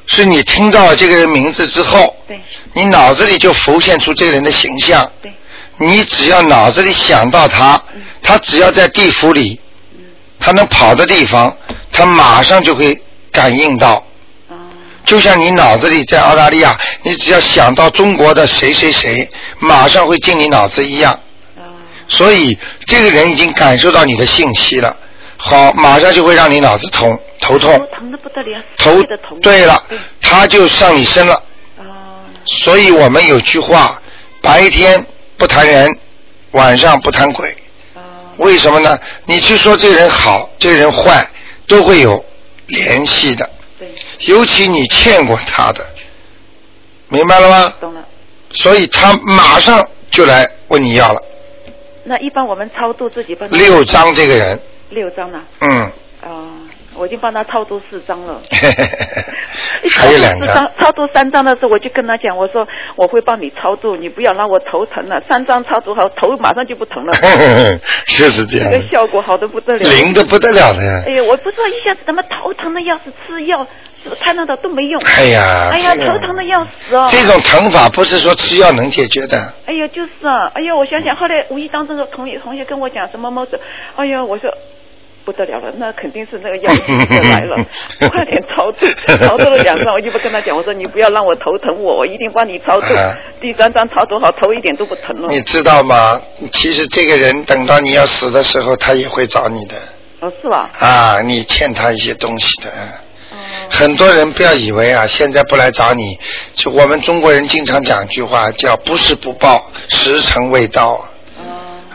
[0.07, 2.39] 是你听到了这个人名字之后，对。
[2.73, 5.31] 你脑子里就浮现出这个人的形象，对，
[5.77, 7.81] 你只要脑子里想到他，
[8.21, 9.59] 他只要在地府里，
[10.39, 11.55] 他能跑的地方，
[11.91, 12.97] 他马上就会
[13.31, 14.03] 感应到。
[15.05, 19.27] 就像你脑子里在澳大利亚，你只要想到中国的谁谁谁，
[19.57, 21.19] 马上会进你脑子一样。
[22.09, 24.97] 所以这个人已经感受到你的信息了，
[25.37, 27.71] 好，马上就会让你脑子痛头痛。
[27.97, 29.01] 疼的不得了，头。
[29.41, 29.81] 对了，
[30.21, 31.41] 他就上你身了。
[32.45, 34.01] 所以我们有句话：
[34.41, 35.05] 白天
[35.37, 35.87] 不谈人，
[36.51, 37.55] 晚上不谈鬼。
[38.37, 38.97] 为什么呢？
[39.25, 41.29] 你去说这人好，这人坏，
[41.67, 42.25] 都会有
[42.67, 43.47] 联系的。
[44.21, 45.85] 尤其你欠过他的，
[47.07, 47.73] 明白了吗？
[47.79, 48.03] 懂了。
[48.51, 51.21] 所以他马上就来问你要了。
[52.09, 55.39] 那一般我们超度自己帮他六张这个人，六张呢？
[55.61, 55.81] 嗯，
[56.23, 56.49] 啊、
[56.95, 58.41] 我已经帮他超度四张了。
[59.91, 60.71] 还有两张。
[60.79, 65.21] 超度三张的时候，我就跟他讲，我说我会帮你超度，你不要让我头疼了。
[65.29, 67.13] 三张超度好，头马上就不疼了。
[68.07, 69.79] 确实这样这个，效果好的不得了。
[69.79, 71.03] 灵的不得了的呀。
[71.05, 73.67] 哎呀，我不知道一下子怎么头疼的要死，吃药
[74.21, 75.01] 看到的都没用。
[75.01, 77.07] 哎呀哎呀，头疼的要死哦。
[77.11, 79.37] 这种疼法不是说吃药能解决的。
[79.65, 83.59] 哎呀，就是啊，哎呀，我想想，后来无意当中的同学同学跟我讲什么猫子，
[83.95, 84.49] 哎呀，我说
[85.25, 87.57] 不得了了，那肯定是那个药就来了，
[88.09, 88.87] 快点超度，
[89.23, 93.13] 超度了两张，我就不跟他讲，我说你不要让我头疼我，我一定帮你超度啊。
[93.41, 95.27] 第三张超度好，头一点都不疼了。
[95.29, 96.19] 你知道吗？
[96.51, 99.75] 其实这个人等到你要死的时候，他也会找你的
[100.21, 100.69] 哦，是吧？
[100.79, 102.71] 啊，你欠他一些东西的。
[103.39, 106.19] 哦很多人不要以为啊，现在不来找你，
[106.53, 110.99] 就我们中国人经常讲一句话，叫“不是不报，时辰未到”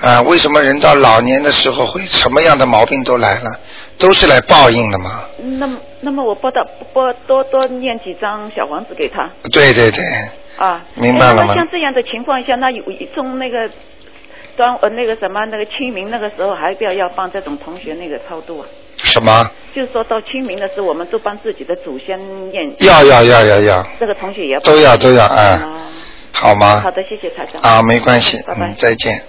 [0.01, 0.23] 啊。
[0.23, 3.51] 为什么人到老年的时候会什么样的毛病都来了，
[3.99, 5.25] 都是来报应的嘛？
[5.59, 10.03] 那么，那么我拨到拨多多念几张小王子给他对对对，
[10.57, 10.83] 啊。
[10.95, 12.83] 明白了吗像这样的情况下，那有
[13.15, 13.69] 从那个
[14.57, 18.67] 端呃那个什么那个清明那个时候，还不要要帮这种同学那个超度啊？
[19.15, 19.49] 什么？
[19.75, 22.19] 就是说到清明的时候，我们都帮自己的祖先
[22.51, 22.75] 念。
[22.81, 25.71] 要要要要要，这个同学也要都要都要哎哦
[26.33, 26.81] 好吗？
[26.85, 27.61] 好的，谢谢台长。
[27.63, 29.21] 啊，没关系，拜拜嗯，再见。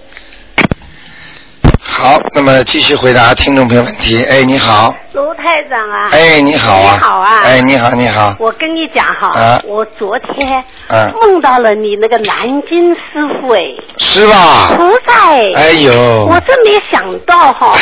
[1.80, 4.22] 好，那么继续回答听众朋友问题。
[4.24, 6.08] 哎，你好，卢台长啊！
[6.12, 7.40] 哎，你好啊，你好啊！
[7.42, 13.00] 哎，你好，你好，我跟你讲哈，啊我昨天嗯梦到了你那个南京师
[13.40, 13.62] 傅哎，
[13.98, 14.74] 是吧？
[14.76, 17.72] 菩萨哎，哎呦，我真没想到哈，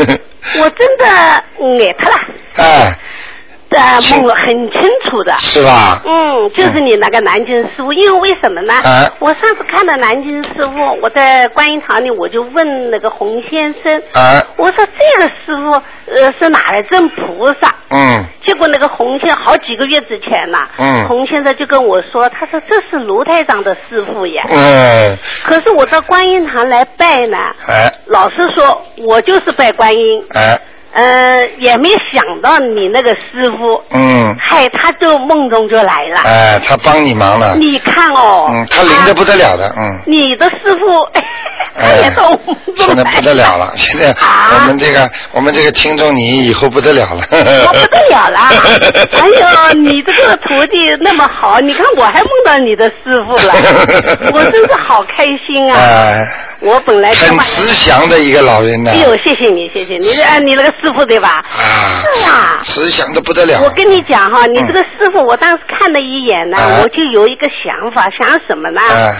[0.58, 2.26] 我真的爱他了，
[2.56, 2.98] 哎，
[3.78, 5.32] 呃，梦了很清楚的。
[5.38, 6.00] 是吧？
[6.04, 8.74] 嗯，就是你那个南京师傅，因为为什么呢？
[8.84, 9.10] 啊。
[9.18, 17.74] 我上次看到南京师傅，我在观音堂里，我就问那个洪先生，哎，我说这个师傅呃是哪来真菩萨？
[17.90, 21.06] 嗯，结果那个洪先好几个月之前呐、嗯。
[21.08, 24.42] 洪先生就跟我说，他说这是卢台长的师傅呀。
[24.50, 27.36] 嗯，可是我到观音堂来拜呢，
[27.68, 30.58] 哎，老实说，我就是拜观音，哎，
[30.92, 36.20] 呃，也没想到你那个师傅，嗯，嗨，他就梦中就来了。
[36.24, 40.00] 哎，他帮你忙了，你看哦，嗯，他灵的不得了的，嗯。
[40.06, 41.08] 你的师傅，
[41.74, 47.22] 他哎也到我们中现在不得了了，现在啊我们这个我们这个听众你以后不得了了。
[47.30, 48.38] 我不得了了！
[49.18, 53.54] 哎呦，你这个徒弟那么好，你看我还梦到你的师傅了，
[54.34, 55.78] 我真是好开心啊！
[55.80, 56.28] 哎，
[56.60, 57.38] 我本来很？
[57.38, 58.90] 慈祥的一个老人呢。
[58.90, 61.44] 哎呦，谢谢你，谢谢你，哎，你那个师傅对吧？
[61.44, 62.58] 啊，是啊。
[62.62, 63.60] 慈祥的不得了。
[63.62, 68.80] 我跟你讲哈，你这个师傅，我当时看了一眼呢，哎我就有一个想法，想什么呢？
[68.80, 69.12] 哎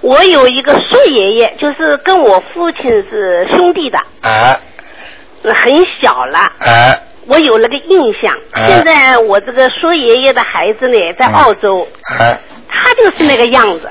[0.00, 4.56] 我有一个叔爷爷，就是跟我父亲是兄弟的，哎
[5.42, 6.38] 很小了。
[6.38, 6.94] 啊
[7.26, 8.32] 我有那个印象。
[8.52, 12.38] 哎现在我这个叔爷爷的孩子呢，在澳洲，啊
[12.70, 13.90] 他就是那个样子。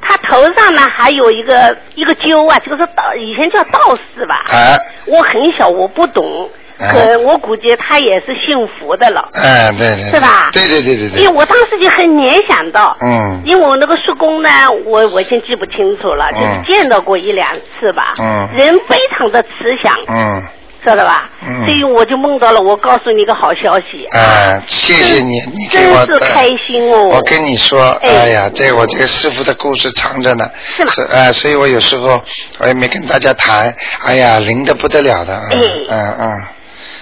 [0.00, 4.44] 他头上呢还有一个一个揪啊，就是道以前叫道士吧。
[4.46, 9.28] 啊我很小，我不懂，哎可我估计他也是信佛的了。
[9.34, 10.48] 哎，对对，是吧？
[10.52, 13.42] 对对对对因为，我当时就很联想到，嗯。
[13.44, 14.48] 因为我那个叔公呢，
[14.86, 18.48] 我我已经记不清楚了，就是嗯见到过一两次吧，嗯。
[18.56, 19.48] 人非常的慈
[19.82, 20.42] 祥，嗯。
[20.82, 21.28] 知道吧？
[21.46, 21.64] 嗯。
[21.66, 26.18] 所以我就梦到了，我告诉你一个好消息，哎，谢谢你，你给真我真。
[26.18, 27.04] 是开心哦。
[27.14, 28.08] 我跟你说，哎。
[28.10, 32.18] 哎呀，这我这个师傅的故事长着呢，是吗哎，所以我有时候
[32.58, 33.74] 我也没跟大家谈，
[34.06, 35.60] 哎呀，灵的不得了的，嗯
[35.90, 35.96] 哎。
[35.98, 36.42] 嗯嗯，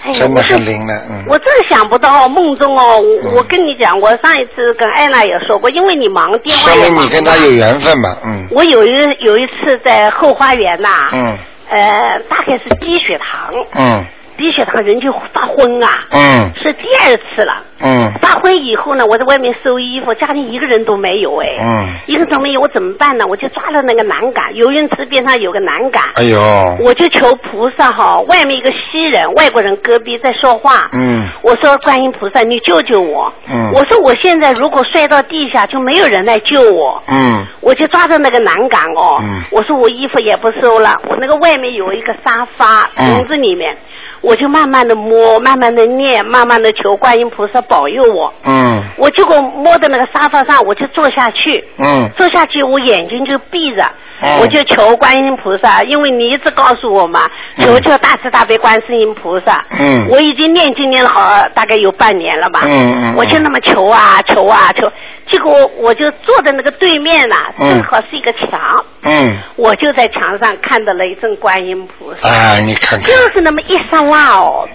[0.09, 1.25] 哎呀真的是灵了，嗯。
[1.29, 3.35] 我真想不到梦中哦，我嗯。
[3.37, 6.79] 我跟你讲，我上一次跟艾娜也说过，因为你忙电话忙。
[6.93, 8.47] 明你跟他有缘分嘛，嗯。
[8.51, 8.91] 我有一
[9.21, 11.37] 有一次在后花园呐、嗯。
[11.71, 14.05] 呃，大概是低血糖，嗯
[14.39, 16.51] 低血糖人就发昏啊，嗯。
[16.63, 17.63] 是第二次了。
[17.83, 18.11] 嗯。
[18.23, 23.27] 发昏以后呢，我在外面收衣服，家里一个人都没有哎，嗯，一个人都没有，我怎么办呢？
[23.27, 26.41] 我就抓了那个栏杆，游泳池边上有个栏杆，哎呦，
[26.81, 31.27] 我就求菩萨哈，外面一个西人，外国人隔壁在说话，嗯。
[31.43, 33.33] 我说观音菩萨，你救救我。
[33.51, 33.73] 嗯。
[33.75, 37.03] 我说我现在如果摔到地下，就没有人来救我。
[37.09, 37.45] 嗯。
[37.61, 39.43] 我就抓着那个栏杆哦，嗯。
[39.51, 43.09] 我说我衣服也不收了，我那个外面有一个沙发，嗯。
[43.13, 43.77] 笼子里面，
[44.21, 48.33] 我就慢慢的摸，慢慢的念，慢慢的求观音菩萨保佑我。
[48.45, 48.83] 嗯。
[48.97, 52.09] 我结果摸的那个沙发上，我就坐下去，嗯。
[52.17, 53.85] 坐下去我眼睛就闭着，
[54.21, 54.41] 嗯。
[54.41, 57.65] 我就求观音菩萨，因为你一直告诉我嘛，嗯。
[57.65, 59.65] 求求大慈大悲观世音菩萨。
[59.79, 60.09] 嗯。
[60.11, 61.21] 我已经念经念了好
[61.55, 62.63] 大概有半年了吧。
[62.65, 63.15] 嗯嗯嗯。
[63.17, 64.91] 我就那么求啊求啊求，
[65.31, 67.69] 结果我就坐在那个对面呐、嗯。
[67.75, 73.03] 正好是一个墙，嗯，我就在墙上看到了一尊观音菩萨，啊，你看看。
[73.03, 74.69] 就，是那么一刹那哦，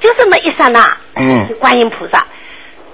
[0.00, 1.46] 就这么一刹那，嗯。
[1.58, 2.26] 观音菩萨。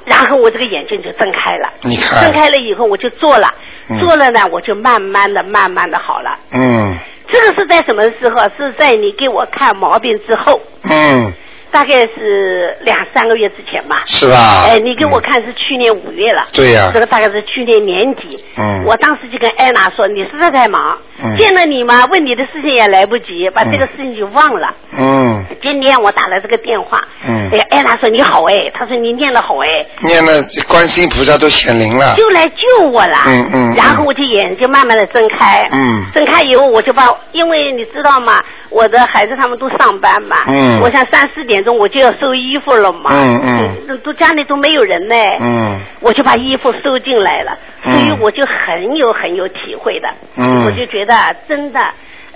[0.05, 2.23] 然后我这个眼睛就睁开了，你看。
[2.23, 3.53] 睁开了以后我就坐了，
[3.91, 3.99] 嗯。
[3.99, 6.39] 做了呢我就慢慢的、慢慢的好了。
[6.53, 6.97] 嗯。
[7.29, 8.41] 这个是在什么时候？
[8.57, 11.33] 是在你给我看毛病之后，嗯，
[11.77, 14.01] 大概是两三个月之前吧。
[14.07, 14.65] 是吧？
[14.67, 16.43] 哎，你给我看是去年五月了。
[16.55, 18.43] 对呀这个大概是去年年底。
[18.57, 24.69] 嗯我当时就跟安娜说，你实在太忙，嗯见了你嘛，问你的事情也来不及，把这个事情就忘了。
[24.97, 26.99] 嗯今天我打了这个电话，
[27.29, 29.69] 嗯哎，安娜说你好哎，她说你念的好哎，
[30.01, 30.33] 念了
[30.67, 33.19] 观世音菩萨都显灵了，就来救我了。
[33.27, 35.67] 嗯嗯然后我就眼睛慢慢的睁开。
[35.73, 40.37] 嗯睁开以后我就把，因为你知道嘛，我的孩子他们都上班嘛。
[40.49, 43.11] 嗯我想三四点钟我就要收衣服了嘛。
[43.13, 43.99] 嗯嗯嗯。
[44.05, 45.15] 都家里都没有人呢。
[45.41, 50.09] 嗯我就把衣服收进来了，所嗯以我就很有很有体会的。
[50.37, 51.81] 嗯我就觉得啊真的。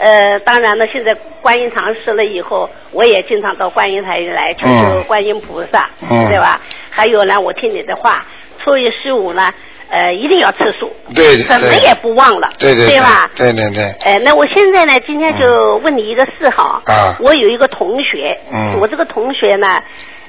[0.03, 6.59] 呃，当然了，现在观音堂设了以后，我也经常到观音台来求求嗯观音菩萨，嗯对吧？
[6.89, 8.24] 还有呢，我听你的话，
[8.64, 9.51] 初一十五呢，
[9.91, 11.43] 呃，一定要吃素，对对。
[11.43, 13.28] 什么也不忘了，对对对吧？
[13.34, 16.80] 对对对，呃，那我现在呢，今天就问你一个事哈。
[16.86, 18.78] 啊我有一个同学，嗯。
[18.80, 19.66] 我这个同学呢，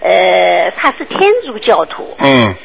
[0.02, 2.56] 呃，他是天主教徒，嗯。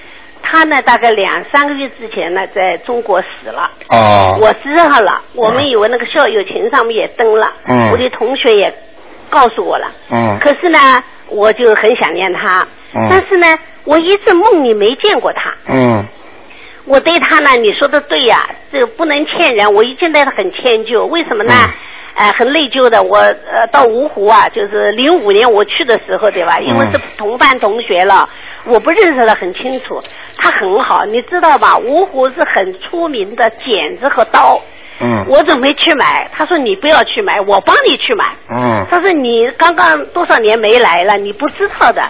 [0.42, 3.68] 他呢大概两三个月之前呢，在中国死了。
[3.90, 7.90] 哦，我知道了，我们有那个校友群上面也登了，嗯。
[7.90, 8.72] 我的同学也
[9.28, 9.90] 告诉我了。
[10.11, 10.38] 嗯。
[10.40, 10.78] 可是呢，
[11.28, 13.07] 我就很想念他，嗯。
[13.11, 15.55] 但是呢，我一直梦里没见过他。
[15.68, 16.05] 嗯
[16.87, 21.05] 我对他呢，你说的对呀、这个不能欠人，我一直对他很歉疚。
[21.07, 21.53] 为什么呢？
[21.53, 21.70] 嗯
[22.16, 23.03] 呃，很内疚的。
[23.03, 26.59] 我呃到芜湖啊，就是零五年我去的时候，对吧？
[26.59, 28.26] 因为是同班同学了，
[28.64, 30.03] 我不认识的很清楚。
[30.39, 31.76] 他很好，你知道吧？
[31.78, 34.59] 芜湖是很出名的剪子和刀。
[34.99, 38.24] 嗯我准备去买，他说你不要去买，我帮你去买。
[38.51, 42.03] 嗯他说你刚刚多少年没来了，你不知道的。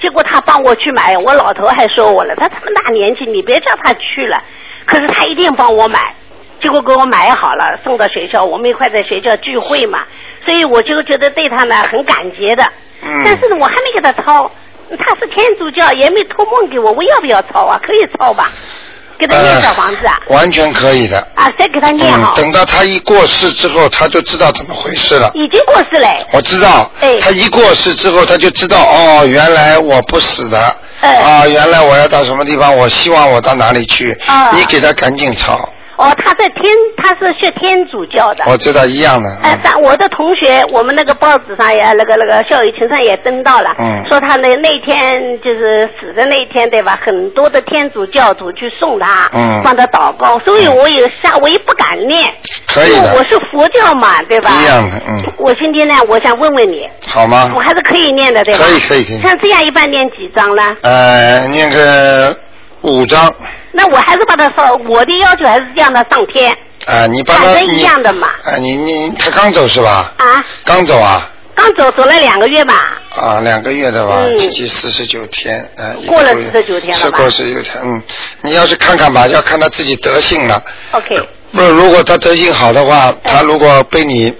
[0.00, 4.42] 结果他帮我去买，我老头还说我了，他这么大年纪，你别叫他去了。
[4.84, 6.14] 可是他一定帮我买，
[6.60, 10.04] 结果给我买好了，送到学校，我们一块在学校聚会嘛，
[10.44, 12.62] 所以我就觉得对他呢很感激的。
[13.02, 14.50] 嗯但是呢，我还没给他抄，
[14.98, 17.78] 他是天主教，也没托梦给我，我要不要抄啊？
[17.82, 18.50] 可以抄吧？
[19.18, 20.18] 给他念小房子啊？
[20.28, 21.18] 完全可以的。
[21.34, 22.32] 啊，再给他念嗯，。
[22.36, 25.30] 等到他一过世之后，他就知道怎么回事了。
[25.34, 26.08] 已经过世了。
[26.32, 36.64] 我知道，哎他一过世之后，他就知道哦，原来我不死的，哎啊，原来我要到什么地方，我希望我到哪里去，啊你给他赶紧抄，哦，他在天，
[36.96, 38.44] 他是学天主教的。
[38.48, 46.98] 我知道一样的，哎嗯，但我的同学，我们那个报纸上也那个那个校友群上也登到了，嗯说他那那天就是死的那天，对吧？
[47.04, 52.30] 很多的天主教徒去送他，嗯帮他祷告，所以我也下，我也不敢念，
[52.66, 54.50] 可以因为我是佛教嘛，对吧？
[54.60, 57.60] 一样的，嗯，我今天呢，我想问问你，好吗我？
[57.60, 58.60] 还是可以念的，对吧？
[58.64, 60.76] 可以可以可以像这样一般念几张呢？
[60.82, 62.36] 呃，念个
[62.82, 63.32] 五张，
[63.72, 66.52] 那我还是把他上，我的要求还是让他上天
[66.86, 70.12] 啊，你把他一样的嘛啊，你你他刚走是吧？
[70.18, 70.44] 啊。
[70.64, 71.30] 刚走啊？
[71.54, 78.02] 刚走走了两个月吧，啊，两个月的吧，嗯七七四十九天，呃，过了四十九天了吧是过十九天，嗯，
[78.42, 80.62] 你要是看看吧，要看他自己德性了。
[80.92, 81.18] OK，
[81.52, 84.32] 不，如果他德性好的话，他如果被你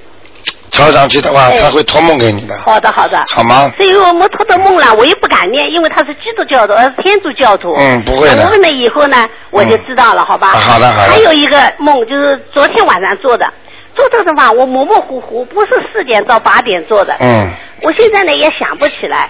[0.77, 3.25] 抄上去的话，哎他会托梦给你的，好的好的。
[3.35, 3.73] 好吗？
[3.79, 7.75] 所以我们托的梦了，我又不敢念，因为他是基督教徒，而是天主教徒。
[7.79, 10.49] 嗯不会的我问了以后呢，我就知道了，好吧？
[10.49, 13.51] 啊好的好的还有一个梦，就是昨天晚上做的，
[13.95, 17.17] 做这个吧，我模模糊糊，不是四点到八点做的。
[17.21, 17.49] 嗯
[17.83, 19.29] 我现在呢也想不起来，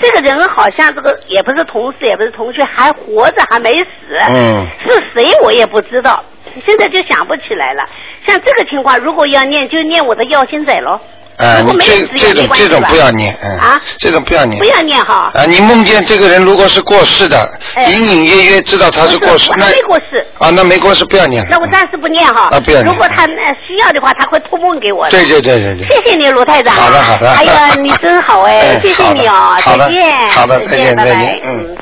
[0.00, 4.16] 这个人好像这个也不是同事，也不是同学，还活着，还没死。
[4.28, 6.22] 嗯是谁我也不知道，
[6.64, 7.84] 现在就想不起来了。
[8.26, 11.00] 像这个情况，如果要念，就念我的药心仔喽。
[11.38, 14.64] 啊，如果你没有纸也这这种这种不要念，嗯，啊，这种不要念不。
[14.64, 15.30] 要念哈。
[15.34, 20.26] 啊，你梦见这个人如果是过世的，哎隐隐约约知道他是过世，那没过世。
[20.38, 21.48] 啊，那没过世不要念了。
[21.50, 22.48] 那我暂时不念哈。
[22.50, 25.10] 啊不要念如果他呃需要的话，他会托梦给我的。
[25.10, 25.86] 对对对对对。
[25.86, 26.74] 谢谢你，卢太长。
[26.74, 30.30] 好的好的哎呀，你真好哎 哎，谢谢你哦，再见。
[30.30, 31.76] 好的再见再见嗯。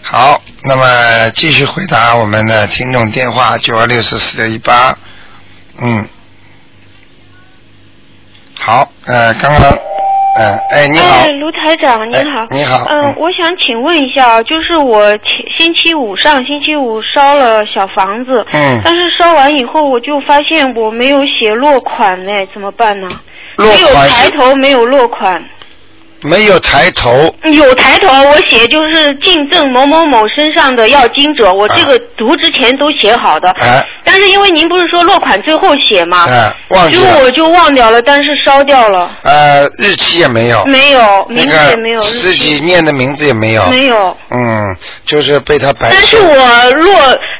[0.00, 4.96] 好，那么继续回答我们的听众电话九二六四四六一八，
[5.80, 6.06] 嗯，
[8.56, 9.62] 好，呃，刚刚，
[10.36, 12.42] 呃，哎，你好哎，，卢台长你好。
[12.42, 15.26] 哎你好嗯、嗯我想请问一下啊，就是我前
[15.58, 23.08] 星期五上星期五烧了小房子，嗯但是烧完以后我就发现我没有写落款呢，怎么办呢？
[23.56, 25.42] 落没有抬头，没有落款。
[26.22, 33.50] 没有抬头，有抬头，我写就是敬赠某某某身上的要经者，我这个读之前都写好的。
[33.60, 36.26] 哎但是因为您不是说落款最后写吗？
[36.28, 39.10] 哎，忘记了，结果我就忘掉了，但是烧掉了。
[39.22, 44.14] 呃，日期也没有，没有，名字也没有，日自己念的名字也没有，没有。
[44.30, 46.94] 嗯，就是被他白但是我落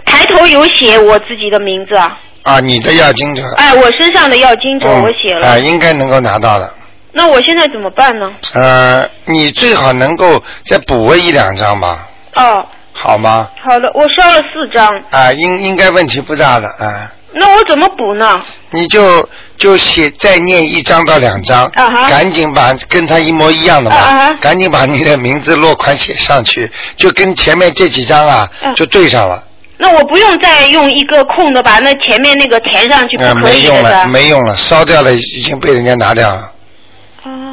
[0.07, 6.73] 抬头有写我自己的名字啊，啊，你的要经者，哎，我身上的要经者嗯我写了，啊，应该能够拿到的。
[7.13, 8.33] 那我现在怎么办呢？
[8.55, 13.49] 呃，你最好能够再补个一两张吧，哦，好吗？
[13.63, 17.13] 好的，我烧了四张，啊，应应该问题不大的啊。
[17.35, 18.39] 那我怎么补呢？
[18.71, 29.43] 你就就写再念一张到两张，啊哈赶紧把跟他一模一样的嘛，啊哈赶紧把你的名字落款写上去，就跟前面这几张啊、嗯就对上了，
[29.79, 34.07] 那我不用再用一个空的把那前面那个填上去，呃，不可没用了，以的是吧？
[34.07, 36.49] 没用了，烧掉了，已经被人家拿掉了，哦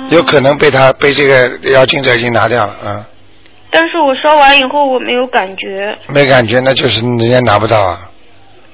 [0.09, 3.05] 有可能被他被这个邀请者已经拿掉了，嗯，
[3.69, 8.09] 但是我烧完以后我没有感觉，没感觉那就是人家拿不到啊。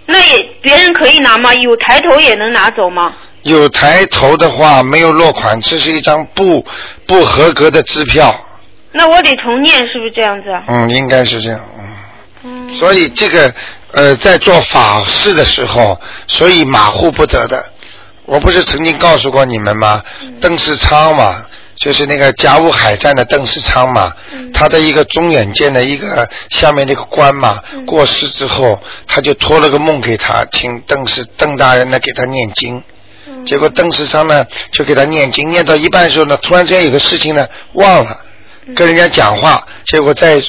[0.06, 1.54] 那也别人可以拿吗？
[1.56, 3.14] 有抬头也能拿走吗？
[3.42, 6.66] 有抬头的话，没有落款，这是一张不
[7.06, 8.34] 不合格的支票。
[8.92, 10.64] 那我得重念，是不是这样子啊？
[10.68, 11.60] 嗯，应该是这样。
[12.44, 12.70] 嗯。
[12.74, 13.54] 所以这个
[13.94, 17.64] 呃，在做法事的时候，所以马虎不得的。
[18.26, 20.02] 我不是曾经告诉过你们吗？
[20.42, 21.46] 邓世昌嘛，
[21.76, 24.12] 就是那个甲午海战的邓世昌嘛，
[24.54, 32.82] 他的一个中远舰的一个下面那个官嘛，过世之后，他就托了个梦给他，请邓世邓大人呢给他念经。
[33.46, 38.18] 结果邓世昌呢就给他念经，念到一半的时候呢，突然之间有个事情呢忘了，
[38.76, 40.42] 跟人家讲话，结果再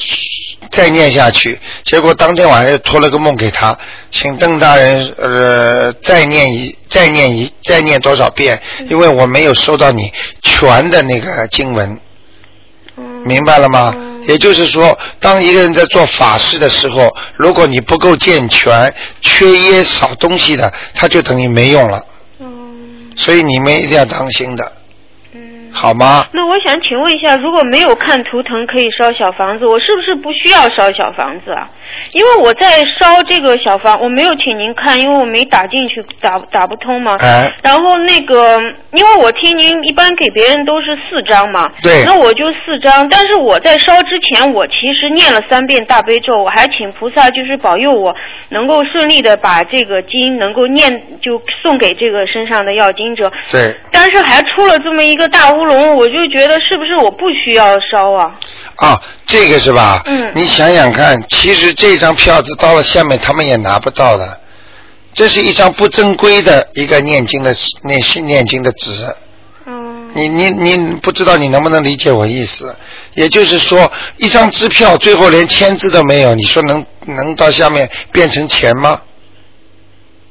[0.71, 3.77] 再念下去，结果当天晚上又托了个梦给他，
[4.11, 10.11] 请邓大人呃再念一再念一再念多少遍，因为我没有收到你
[10.41, 11.99] 全的那个经文，
[13.25, 13.95] 明白了吗？
[14.27, 22.03] 也就是说，当一个人在做法事的时候，如果你不够健全、缺耶少东西的，他就等于没用了。
[23.15, 24.71] 所以你们一定要当心的，
[25.77, 26.25] 好吗？
[26.33, 31.69] 那我想请问一下，如果没有看图腾可以烧小房子，我是不是不需要烧小房子啊？
[32.13, 37.15] 因为我在烧这个小房，我没有请您看，因为我没打进去，打打不通嘛。
[37.19, 38.59] 哎然后那个，
[38.91, 43.07] 因为我听您一般给别人都是四张嘛，对那我就四张。
[43.09, 48.13] 但是我在烧之前，我其实念了三遍大悲咒，我还请菩萨就是保佑我
[48.49, 53.31] 能够顺利的把这个经能够念，就送给这个身上的要经者。
[53.51, 58.31] 对，但是还出了这么一个大乌龙，我就觉得是不是我不需要烧啊？
[58.77, 60.01] 啊，这个是吧？
[60.05, 64.39] 嗯你想想看，其实这张票子到了下面，他们也拿不到的。
[65.13, 68.91] 这是一张不正规的一个念经的念念经的纸。
[69.65, 70.09] 嗯。
[70.13, 72.75] 你你你不知道你能不能理解我意思？
[73.13, 79.01] 也就是说，一张支票最后连签字都没有，你说能能到下面变成钱吗？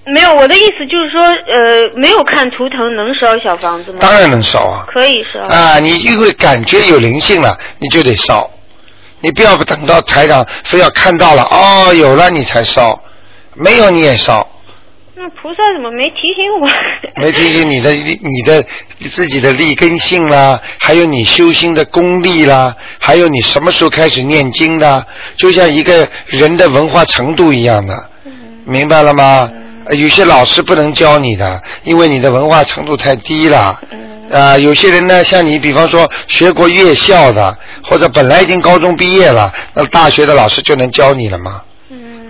[0.07, 3.99] 没有，我的意思就是说，呃，没有看图腾能烧小房子吗？
[4.01, 4.87] 当然能烧啊！
[4.93, 5.41] 可以烧。
[5.41, 8.49] 啊，你因为感觉有灵性了，你就得烧。
[9.21, 13.03] 你不要等到台长非要看到了哦有了你才烧，
[13.55, 14.47] 没有你也烧。
[15.17, 16.69] 那菩萨怎么没提醒我？
[17.21, 18.65] 没提醒你的你的
[18.99, 25.05] 你自己的立根性啦，还有你修心的功力啦，还有你什么时候开始念经的，
[25.37, 27.95] 就像一个人的文化程度一样的，
[28.65, 29.51] 明白了吗？
[29.53, 33.81] 呃有些老师不能教你的，因为你的文化程度太低了。
[34.33, 41.63] 啊、有些人呢，像你，比方说学过乐校的，或者本来已经高中毕业了，那大学的老师就能教你了吗？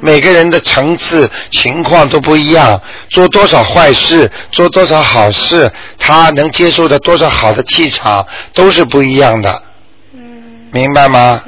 [0.02, 2.78] 每个人的层次情况都不一样，
[3.09, 9.62] 做多少坏事，做多少好事，他能接受的多少好的气场都是不一样的。
[10.70, 11.42] 明白吗？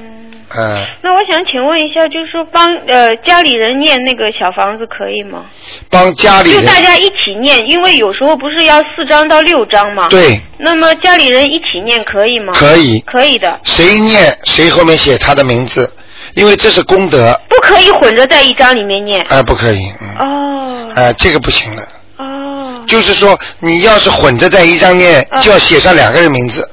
[0.57, 5.45] 嗯，那我想请问一下，就是说帮呃家里人念那个小房子可以吗？
[5.91, 10.09] 帮家里人就大家一起念，因为有时候不是要四张到六张吗？。
[10.09, 12.53] 对，那么家里人一起念可以吗？
[12.55, 15.93] 可以可以的，谁念谁后面写他的名字，
[16.35, 19.21] 因为这是功德，不可以混着在一张里面念。
[19.29, 21.83] 哎、不可以，嗯，哦哎、这个不行的。
[22.17, 22.85] 哦。
[22.87, 26.67] 就是说，你要是混着在一张念，嗯就要写上两个人名字。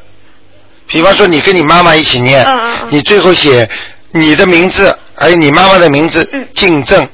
[0.87, 2.87] 比方说，你跟你妈妈一起念，嗯嗯嗯。
[2.91, 3.69] 你最后写
[4.11, 6.47] 你的名字，还有你妈妈的名字嗯。
[6.53, 7.07] 竞争，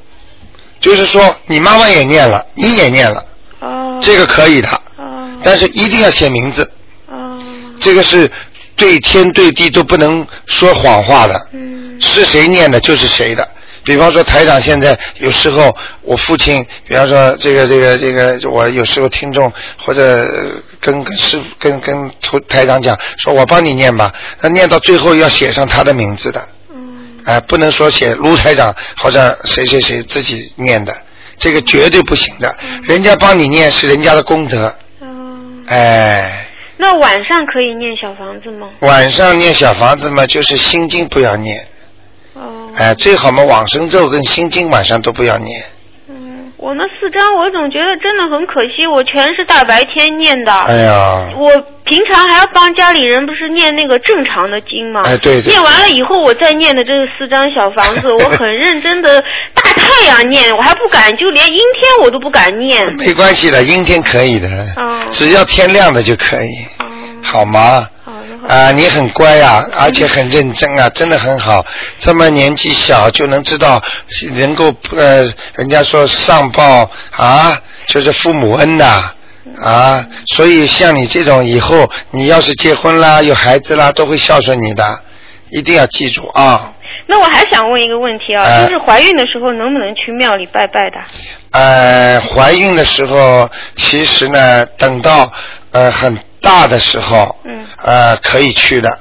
[0.80, 3.24] 就是说你妈妈也念了，你也念了，
[3.60, 4.00] 哦。
[4.02, 4.68] 这个可以的，
[4.98, 5.30] 哦。
[5.44, 6.70] 但是一定要写名字，
[7.08, 7.38] 哦。
[7.80, 8.30] 这个是
[8.76, 12.00] 对天对地都不能说谎话的，嗯。
[12.00, 13.48] 是谁念的就是谁的。
[13.84, 22.12] 比方说台长现在有时候我父亲，比方说这个这个这个，我有时候听众或者呃跟跟师傅跟跟
[22.48, 30.96] 台长讲，说我帮你念吧，那念到最后要写上他的名字的，嗯哎、不能说写卢台长或者谁谁谁自己念的，
[31.38, 35.64] 这个绝对不行的，人家帮你念是人家的功德，嗯。
[35.68, 36.48] 哎。
[36.78, 38.68] 那晚上可以念小房子吗？
[38.80, 41.64] 晚上念小房子嘛，就是心经不要念，
[42.72, 42.76] 哦。
[42.78, 45.64] 哎，最好嘛往生咒跟心经晚上都不要念。
[46.10, 50.52] 嗯，我那四张我总觉得真的很可惜，我全是大白天念的。
[50.54, 51.50] 哎呀，我
[51.86, 55.02] 平常还要帮家里人不是念那个正常的经吗？
[55.06, 59.22] 哎对对念完了以后，我再念的这四张小房子， 我很认真的
[59.54, 62.94] 大太阳念，我还不敢，就连阴天我都不敢念。
[62.96, 64.48] 没关系的，阴天可以的，
[64.78, 66.66] 哦只要天亮了就可以，
[67.24, 67.88] 好吗？
[68.48, 71.66] 啊，你很乖啊，而且很认真啊，真的很好。
[72.00, 73.82] 这么年纪小就能知道，
[74.34, 75.24] 能够呃，
[75.56, 79.12] 人家说上报啊，就是父母恩呐、
[79.62, 85.00] 啊，所以像你这种以后，你要是结婚啦，有孩子啦，都会孝顺你的，
[85.50, 86.72] 一定要记住啊。
[87.08, 90.98] 那我还想问一个问题啊，哎就是怀孕的时候能不能去庙里拜拜的？
[91.52, 95.30] 呃，怀孕的时候，其实呢，等到
[95.72, 99.00] 呃很大的时候，嗯，呃，可以去的。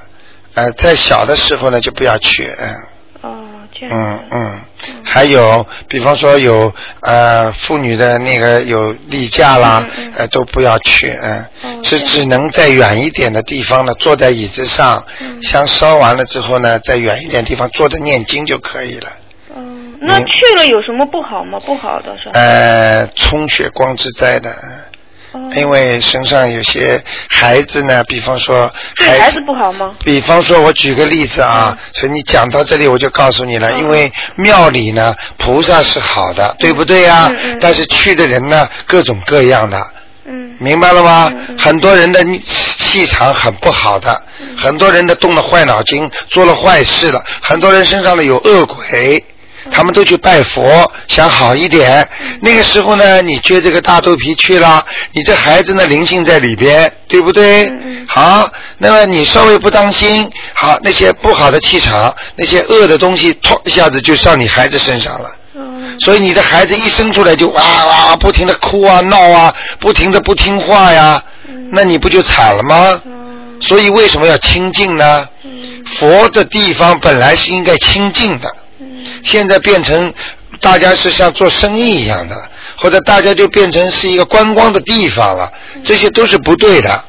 [0.54, 2.74] 呃，在小的时候呢，就不要去，嗯。
[3.22, 3.96] 哦，这样。
[3.96, 4.60] 嗯嗯，
[5.04, 6.72] 还有，比方说有
[7.02, 9.86] 呃妇女的那个有例假啦，
[10.16, 15.04] 呃都不要去，嗯，是只能在远一点的地方呢，坐在椅子上，
[15.42, 19.08] 香烧完了之后呢，在远一点地方坐着念经就可以了。
[20.02, 21.60] 那去了有什么不好吗？
[21.60, 22.40] 不好的是吧？
[22.40, 24.50] 呃，充血光之灾的，
[25.56, 29.94] 因为身上有些孩子呢，比方说对孩子不好吗？
[30.04, 39.86] 比方说，我举个例子啊，所以你讲到这里，我就告诉你了，因为庙里呢，菩萨是好的，对不对呀、但是去的人呢，各种各样的。
[40.26, 40.56] 嗯。
[40.58, 41.32] 明白了吗？
[41.58, 44.22] 很多人的气场很不好的，
[44.56, 49.24] 很多人的动了坏脑筋，做了坏事了，很多人身上呢有恶鬼。
[49.70, 52.08] 他们都去拜佛，想好一点。
[52.40, 57.72] 那个时候呢，你撅这个大肚皮去了，你这孩子呢灵性在里边，对不对？
[58.06, 65.30] 好，那么你稍微不当心，好那些不好的气场，那些恶的东西，突一下子就上你孩子身上了。
[66.00, 71.22] 所以你的孩子一生出来就哇哇哇不停的哭啊闹啊，不停的不听话呀，
[71.72, 73.00] 那你不就惨了吗？
[73.60, 75.28] 所以为什么要清净呢？
[75.98, 78.48] 佛的地方本来是应该清净的，
[79.22, 80.12] 现在变成
[80.60, 82.36] 大家是像做生意一样的，
[82.76, 85.50] 或者大家就变成是一个观光的地方了，
[85.84, 87.04] 这些都是不对的。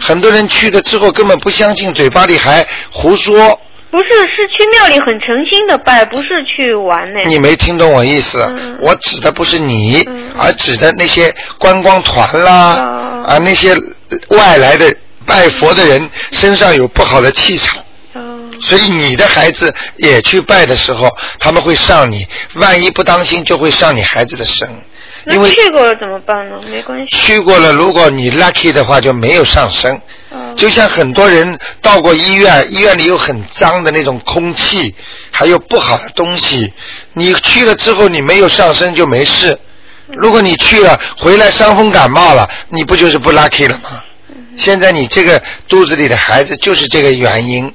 [0.00, 3.60] 很多人去了之后根本不相信，嘴巴里还胡说。
[3.88, 7.20] 不是，是去庙里很诚心的拜，不是去玩呢。
[7.26, 8.38] 你没听懂我意思？
[8.80, 10.06] 我指的不是你，
[10.38, 13.74] 而指的那些观光团啦，啊，那些
[14.28, 17.82] 外来的拜佛的人身上有不好的气场。
[18.60, 24.68] 所以你的孩子也去拜的时候，他们会上你，万一不当心就会上你孩子的身。
[25.26, 26.60] 因为那去过了怎么办呢？
[26.70, 27.06] 没关系。
[27.16, 30.00] 去过了，如果你 lucky 的话，就没有上升。
[30.56, 34.94] 就像很多人到过医院，医院里有很脏的那种空气，
[35.32, 36.72] 还有不好的东西。
[37.12, 39.58] 你去了之后，你没有上升就没事。
[40.06, 44.02] 如果你去了，回来伤风感冒了，你不就是不 lucky 了吗？
[44.56, 47.70] 现在你这个肚子里的孩子就是这个原因，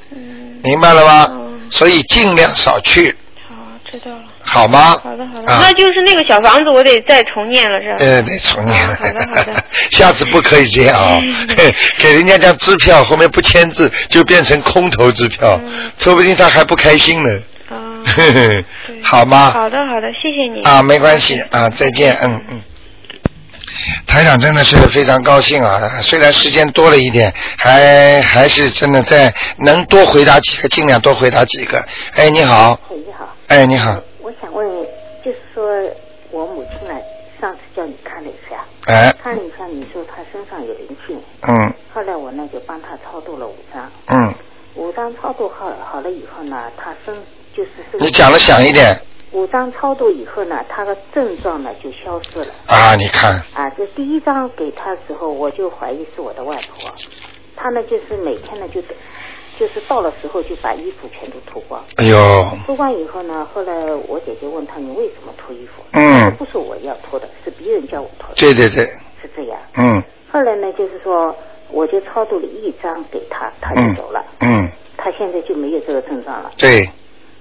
[0.64, 1.32] 明白了吗？
[1.70, 3.16] 所以尽量少去。
[3.48, 3.56] 好
[3.90, 4.24] 知道了。
[4.44, 4.98] 好吗？
[5.04, 5.52] 好的，好的。
[5.52, 7.96] 啊那就是那个小房子，我得再重念了，是吧？
[8.00, 8.88] 呃，得重念。
[8.88, 9.64] 好的，好的。
[9.92, 11.20] 下次不可以这样啊、
[12.00, 15.60] 给人家张支票后面不签字，就变成空头支票，
[15.98, 17.30] 说不定他还不开心呢。
[17.70, 17.78] 啊
[19.04, 19.52] 好吗？
[19.52, 20.62] 好的，好的，谢谢你。
[20.64, 22.62] 啊，没关系啊，再见，嗯嗯。
[24.06, 25.80] 台长真的是非常高兴啊！
[26.02, 31.84] 虽然时间多了一点，还还是真的在能多回答几个，尽量多回答几个。
[32.16, 34.68] 哎，你好，哎，你好，哎，你好，我想问，
[35.24, 35.66] 就是说
[36.32, 36.94] 我母亲呢，
[37.40, 41.74] 上次叫你看了一下，哎，看了一下，你说她身上有灵性，嗯。
[41.94, 44.34] 后来我呢就帮她超度了五张，嗯，
[44.76, 47.16] 五张超度好好了以后呢，她身
[47.56, 48.98] 就是这个你讲的响一点
[49.32, 52.54] 五张超度以后呢，他的症状呢就消失了。
[52.68, 52.96] 啊！
[52.96, 56.92] 你看，啊，这第一张给他的时候，我就怀疑是我的外婆，
[57.56, 58.82] 她呢就是每天呢就
[59.58, 61.82] 就是到了时候就把衣服全都脱光。
[61.98, 63.74] 哎呦，脱光以后呢，后来
[64.08, 65.82] 我姐姐问他你为什么脱衣服？
[65.94, 68.36] 嗯不是我要脱的，是别人叫我脱的。
[68.36, 68.84] 对对对，
[69.22, 69.58] 是这样。
[69.78, 71.36] 嗯后来呢，就是说
[71.70, 74.26] 我就超度了一张给他，他就走了。
[74.40, 74.68] 嗯，
[74.98, 76.52] 他现在就没有这个症状了。
[76.58, 76.90] 对，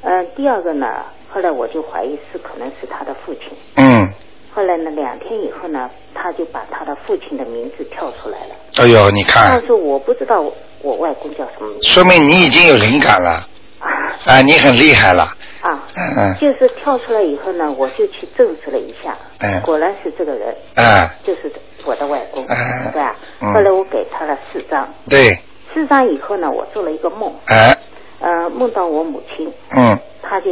[0.02, 3.42] 嗯、第二个呢，后来我就怀疑是可能是他的父亲。
[3.76, 4.08] 嗯，
[4.54, 8.54] 后来呢，两天以后呢，他就把他的父亲的名字跳出来了。
[8.76, 9.58] 哎呦，你看。
[9.58, 10.40] 但，是我不知道
[10.82, 11.88] 我外公叫什么名字。
[11.88, 13.46] 说明你已经有灵感了，
[14.26, 15.22] 啊，你很厉害了，
[15.62, 16.14] 啊，嗯。
[16.16, 19.60] 嗯就是跳出来以后呢，我就去证实了一下，嗯。
[19.62, 21.52] 果然是这个人，嗯，就是
[21.84, 22.92] 我的外公，嗯。
[22.92, 23.14] 对吧？
[23.40, 23.52] 嗯。
[23.54, 25.38] 后来我给他了四张，对，
[25.72, 27.76] 四张以后呢，我做了一个梦，哎，
[28.20, 29.96] 呃，梦到我母亲，嗯。
[30.22, 30.50] 她就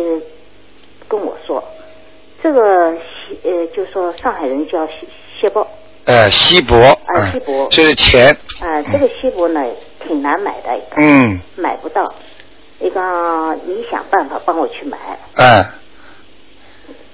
[1.08, 1.62] 跟我说，
[2.42, 4.92] 这个西呃，就说上海人叫西
[5.40, 5.66] 锡箔，
[6.04, 9.60] 呃，锡箔，啊，锡嗯，箔，就是钱，啊，这个锡箔呢
[10.06, 11.40] 挺难买的，嗯。
[11.56, 12.02] 买不到，
[12.80, 13.00] 一个
[13.66, 14.98] 你想办法帮我去买。
[15.36, 15.64] 嗯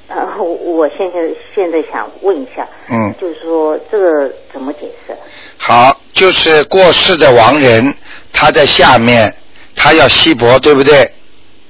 [0.07, 1.19] 然后我现在
[1.55, 5.17] 现在想问一下，嗯，就是说这个怎么解释？
[5.57, 7.93] 好，就是过世的亡人，
[8.31, 9.35] 他在下面，
[9.75, 11.11] 他要锡箔，对不对？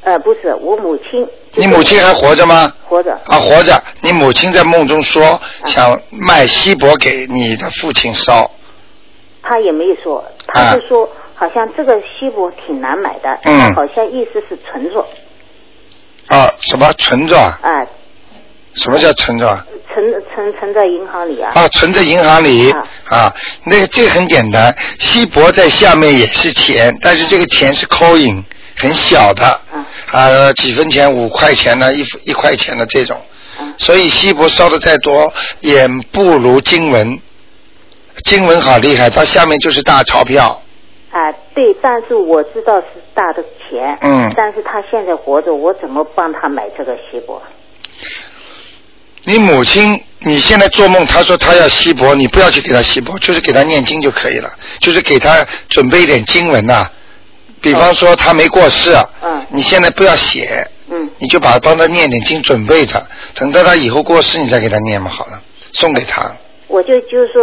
[0.04, 1.26] 呃，不是，我母亲。
[1.54, 2.72] 你母亲还活着吗？
[2.86, 3.12] 活着。
[3.26, 3.82] 啊，活着。
[4.02, 8.50] 你母亲在梦中说想卖锡箔给你的父亲烧，
[9.42, 15.06] 他也没有说，他就说、好像这个锡箔挺难买的，嗯好像意思是存着
[16.28, 17.58] 啊，什么存着啊？
[17.62, 17.86] 啊，
[18.74, 19.66] 什么叫存着啊？
[19.92, 21.50] 存存存在银行里啊。
[21.54, 22.70] 啊，存在银行里
[23.08, 23.32] 啊，
[23.64, 28.42] 那个这个很简单，锡箔在下面也是钱，但是这个钱是 coin，
[28.76, 29.60] 很小的，
[30.10, 33.20] 啊，几分钱、五块钱的、一一块钱的这种，
[33.78, 37.18] 所以锡箔烧的再多也不如经文，
[38.24, 40.62] 经文好厉害，它下面就是大钞票，
[41.10, 44.32] 啊，对，但是我知道是大的钱，嗯。
[44.36, 47.40] 但是他现在活着，我怎么帮他买这个锡箔？
[49.26, 56.86] 你母亲，你现在做梦，她说她要锡箔，你不要去给她锡箔，就是给她念经就可以了，就是给她准备一点经文呐、
[57.64, 63.02] 比方说他没过世，嗯，你现在不要写，嗯，你就把帮他念点经准备着，
[63.34, 65.40] 等到他以后过世，你再给他念嘛，好了，
[65.72, 66.30] 送给他。
[66.68, 67.42] 我就就是说，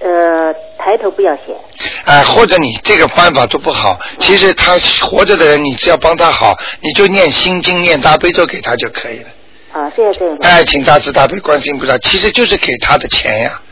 [0.00, 1.56] 呃，抬头不要写，
[2.04, 9.28] 哎、或者你这个办法都不好，其实他活着的人，你只要帮他好，你就念心经、念大悲咒给他就可以了。
[9.72, 13.50] 啊，这样这样，哎，请大慈大悲观世音菩萨，其实就是给他的钱呀。
[13.50, 13.62] 啊，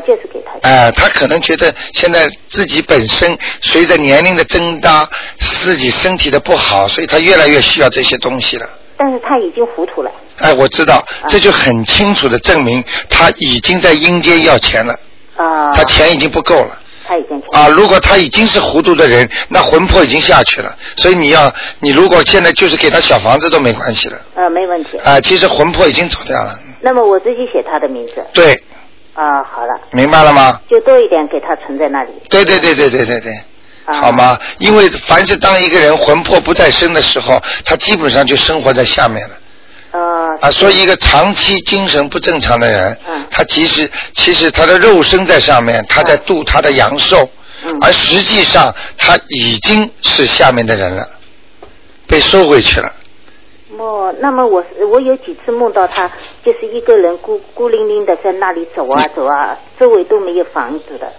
[0.00, 0.68] 就是给他。
[0.68, 5.08] 哎、他可能觉得现在自己本身随着年龄的增大，
[5.38, 8.68] 自己身体的不好，所以他越来越需要这些东西了。
[8.98, 10.10] 但是他已经糊涂了。
[10.38, 14.94] 哎，我知道，啊这就很清楚的证明他已经在阴间要钱了，
[15.36, 15.72] 啊。
[15.72, 16.78] 他钱已经不够了。
[17.08, 20.76] 他已经啊，如果他已经是糊涂的人，那魂魄已经下去了。
[20.96, 24.20] 所以你要，你如果现在就是给他小房子都没关系了。
[24.34, 24.98] 呃，没问题。
[25.04, 26.58] 啊，其实魂魄已经走掉了。
[26.80, 28.26] 那么我自己写他的名字。
[28.32, 28.60] 对，
[29.16, 30.60] 啊，好了，明白了吗？
[30.70, 32.10] 就多一点给他存在那里。
[32.28, 33.32] 对对对对对对对。
[33.86, 34.38] 啊好吗？
[34.58, 39.36] 因为凡是当一个人魂魄不在身的时候，他基本上就生活在下面了。
[39.92, 40.38] 呃。
[40.40, 47.28] 啊，所以一个长期精神不正常的人，嗯他其实其实他的肉身在上面，他在度他的阳寿，
[47.64, 51.08] 嗯而实际上他已经是下面的人了，
[52.06, 52.92] 被收回去了。
[53.78, 56.10] 哦，那么我我有几次梦到他，
[56.42, 61.12] 就是一个人孤孤零零的在那里走啊走啊，周围都没有房子的，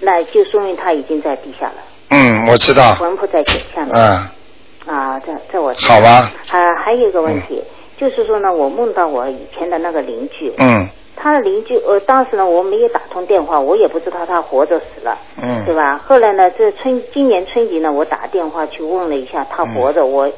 [0.00, 1.74] 那就说明他已经在地下了，
[2.10, 2.94] 嗯，我知道。
[2.94, 3.90] 魂魄在下面。
[3.92, 6.30] 嗯，啊，这这我知道好吧。
[6.46, 7.62] 还、还有一个问题，
[7.96, 10.88] 就是说呢，我梦到我以前的那个邻居，嗯。
[11.16, 15.64] 他的邻居，呃，当时呢我没有打通电话，我也不知道他活着死了，嗯。
[15.64, 16.00] 对吧？
[16.06, 20.30] 后来呢，这春今年春节呢，我打电话去问了一下，他活着，我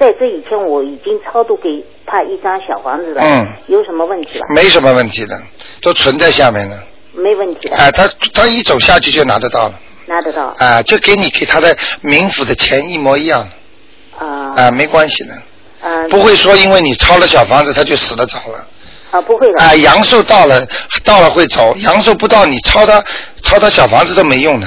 [0.00, 3.46] 在这以前我已经超度给他一张小房子了，嗯。
[3.66, 4.46] 有什么问题吧？
[4.48, 5.38] 没什么问题的，
[5.82, 6.82] 都存在下面的。
[7.12, 9.74] 没问题的，哎、他他一走下去就拿得到了，
[10.06, 10.54] 拿得到。
[10.56, 13.46] 啊、就给你给他的冥府的钱一模一样。
[14.18, 14.52] 的，啊。
[14.56, 15.34] 啊、没关系的，
[15.86, 16.08] 啊。
[16.08, 18.66] 不会说因为你抄了小房子他就死得早了，
[19.10, 19.60] 啊，不会的。
[19.60, 20.66] 啊，阳寿到了，
[21.04, 23.04] 到了会走，阳寿不到，你抄他
[23.42, 24.66] 抄他小房子都没用的。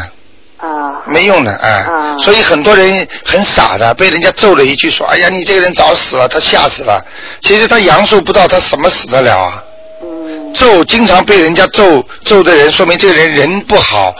[0.68, 1.04] 啊。
[1.06, 1.86] 没用的，哎。
[2.20, 7.04] 所以很多人很傻的，被人家揍了一句说：“哎呀，你这个人早死了。”他吓死了。
[7.42, 9.64] 其实他阳寿不到，他什么死得了啊？
[10.02, 10.54] 嗯。
[10.54, 14.14] 咒经常被人家揍揍的人，说明这个人人不好，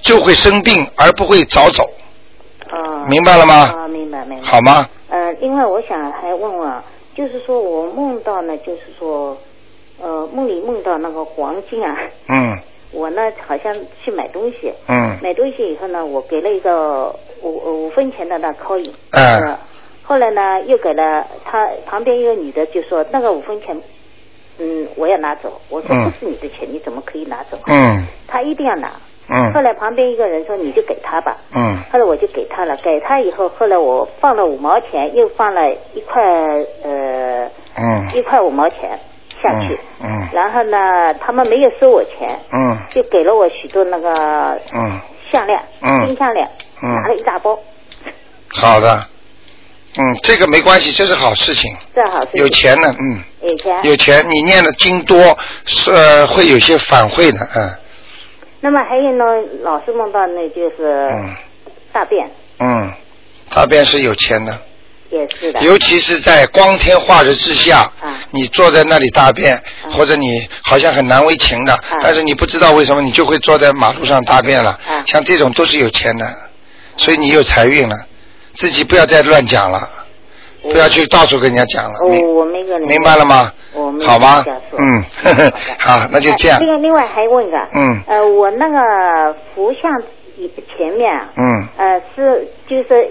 [0.00, 1.88] 就会生病，而不会早走。
[2.70, 3.04] 啊。
[3.06, 3.54] 明白了吗？
[3.76, 4.46] 啊，明白明白。
[4.46, 4.88] 好吗？
[5.08, 6.82] 呃，另外我想还问问啊，
[7.16, 9.36] 就是说我梦到呢，就是说，
[10.00, 11.96] 呃，梦里梦到那个黄金啊，
[12.28, 12.56] 嗯
[12.92, 15.18] 我呢好像去买东西，嗯。
[15.22, 19.58] 买东西以后呢，我给了一个五五分钱的那 coin，哎呃
[20.02, 23.80] 后来呢又给了他旁边一个女的就说那个五分钱，
[24.58, 27.56] 嗯，我要拿走，我说嗯不是你的钱，你怎么可以拿走？
[27.68, 28.06] 嗯。
[28.26, 28.90] 他一定要拿。
[29.30, 29.52] 嗯。
[29.52, 31.78] 后来旁边一个人说你就给他吧，嗯。
[31.92, 36.20] 后来我就给他了，给他以后，后来我放了五毛钱，又放了一块
[36.82, 38.08] 呃嗯。
[38.12, 38.98] 一块五毛钱
[39.42, 42.76] 下去，嗯然后呢，他们没有收我钱，嗯。
[42.90, 45.00] 就给了我许多那个嗯。
[45.30, 46.06] 项链，嗯。
[46.06, 46.48] 金项链，
[46.82, 46.90] 嗯。
[46.90, 47.58] 拿了一大包，
[48.48, 49.06] 好的，
[49.98, 52.40] 嗯，这个没关系，这是好事情，这好事情。
[52.42, 53.80] 有钱呢，嗯，有钱。
[53.84, 57.70] 有钱，你念的经多是、呃会有些反馈的，嗯。
[58.60, 59.24] 那么还有呢，
[59.62, 61.08] 老是梦到那就是
[61.92, 62.92] 大便，嗯，
[63.54, 64.52] 大便是有钱的，
[65.10, 67.90] 也是的，尤其是在光天化日之下，
[68.30, 69.60] 你坐在那里大便，
[69.90, 76.26] 或者你好像很难为情的，但是你不知道为什么你就会坐在马路上大便了，像这种都是有钱的，
[76.96, 77.96] 所以你有财运了，
[78.54, 79.88] 自己不要再乱讲了，
[80.62, 83.52] 不要去到处跟人家讲了，明我我没跟人明白了吗？
[83.72, 84.60] 我好吗这样？
[84.70, 86.58] 说嗯，呵呵 好，那就这样。
[86.58, 88.02] 哎，另外另外还问一个，嗯。
[88.06, 89.90] 呃，我那个佛像
[90.76, 93.08] 前面啊，嗯，呃，是就是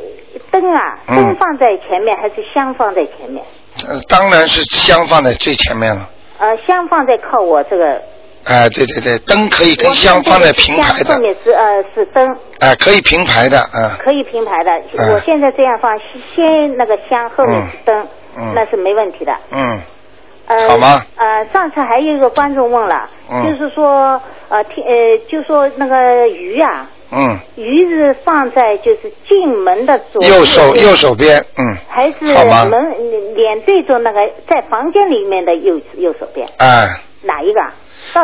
[0.52, 3.44] 灯啊，嗯灯放在前面还是香放在前面？
[3.88, 6.10] 呃当然是香放在最前面了。
[6.38, 8.02] 呃，香放在靠我这个，
[8.46, 14.72] 哎，对对对，灯可以跟香放在平排的香后，面是呃是灯，哎，可以平排的，嗯可以平排的。
[14.98, 15.98] 嗯我现在这样放，
[16.36, 18.08] 先那个香，后面是灯，
[18.38, 19.34] 嗯那是没问题的。
[19.52, 19.80] 嗯，
[20.48, 21.02] 呃，好吗？
[21.18, 32.72] 呃，上次还有一个观众问了，嗯就是说呃听呃就说那个鱼啊，嗯，鱼是放在就是进门的左右手右手边，嗯，还是门
[33.36, 36.88] 脸对着那个在房间里面的右右手边，哎，
[37.24, 37.62] 哪一个？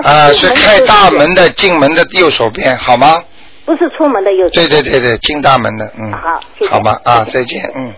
[0.08, 0.32] 啊？
[0.34, 3.24] 是开大门的进门的右手边，好吗？
[3.66, 7.94] 不是出门的右手对对对对，进大门的，嗯，好，谢谢好吧，啊，再见，嗯。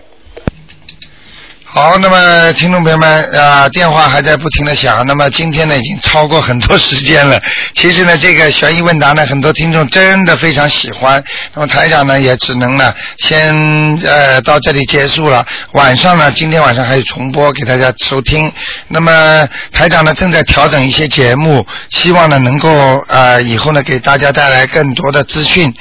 [1.70, 5.04] 好，那么听众朋友们啊、电话还在不停的响。
[5.06, 7.38] 那么今天呢，已经超过很多时间了。
[7.76, 11.22] 其实呢，这个悬疑问答呢，很多听众真的非常喜欢。
[11.52, 13.54] 那么台长呢，也只能呢，先
[14.02, 15.44] 呃到这里结束了。
[15.72, 18.50] 晚上呢，今天晚上还有重播给大家收听。
[18.88, 22.70] 那么台长呢，正在调整一些节目，希望呢能够
[23.08, 25.72] 呃以后呢给大家带来更多的资讯。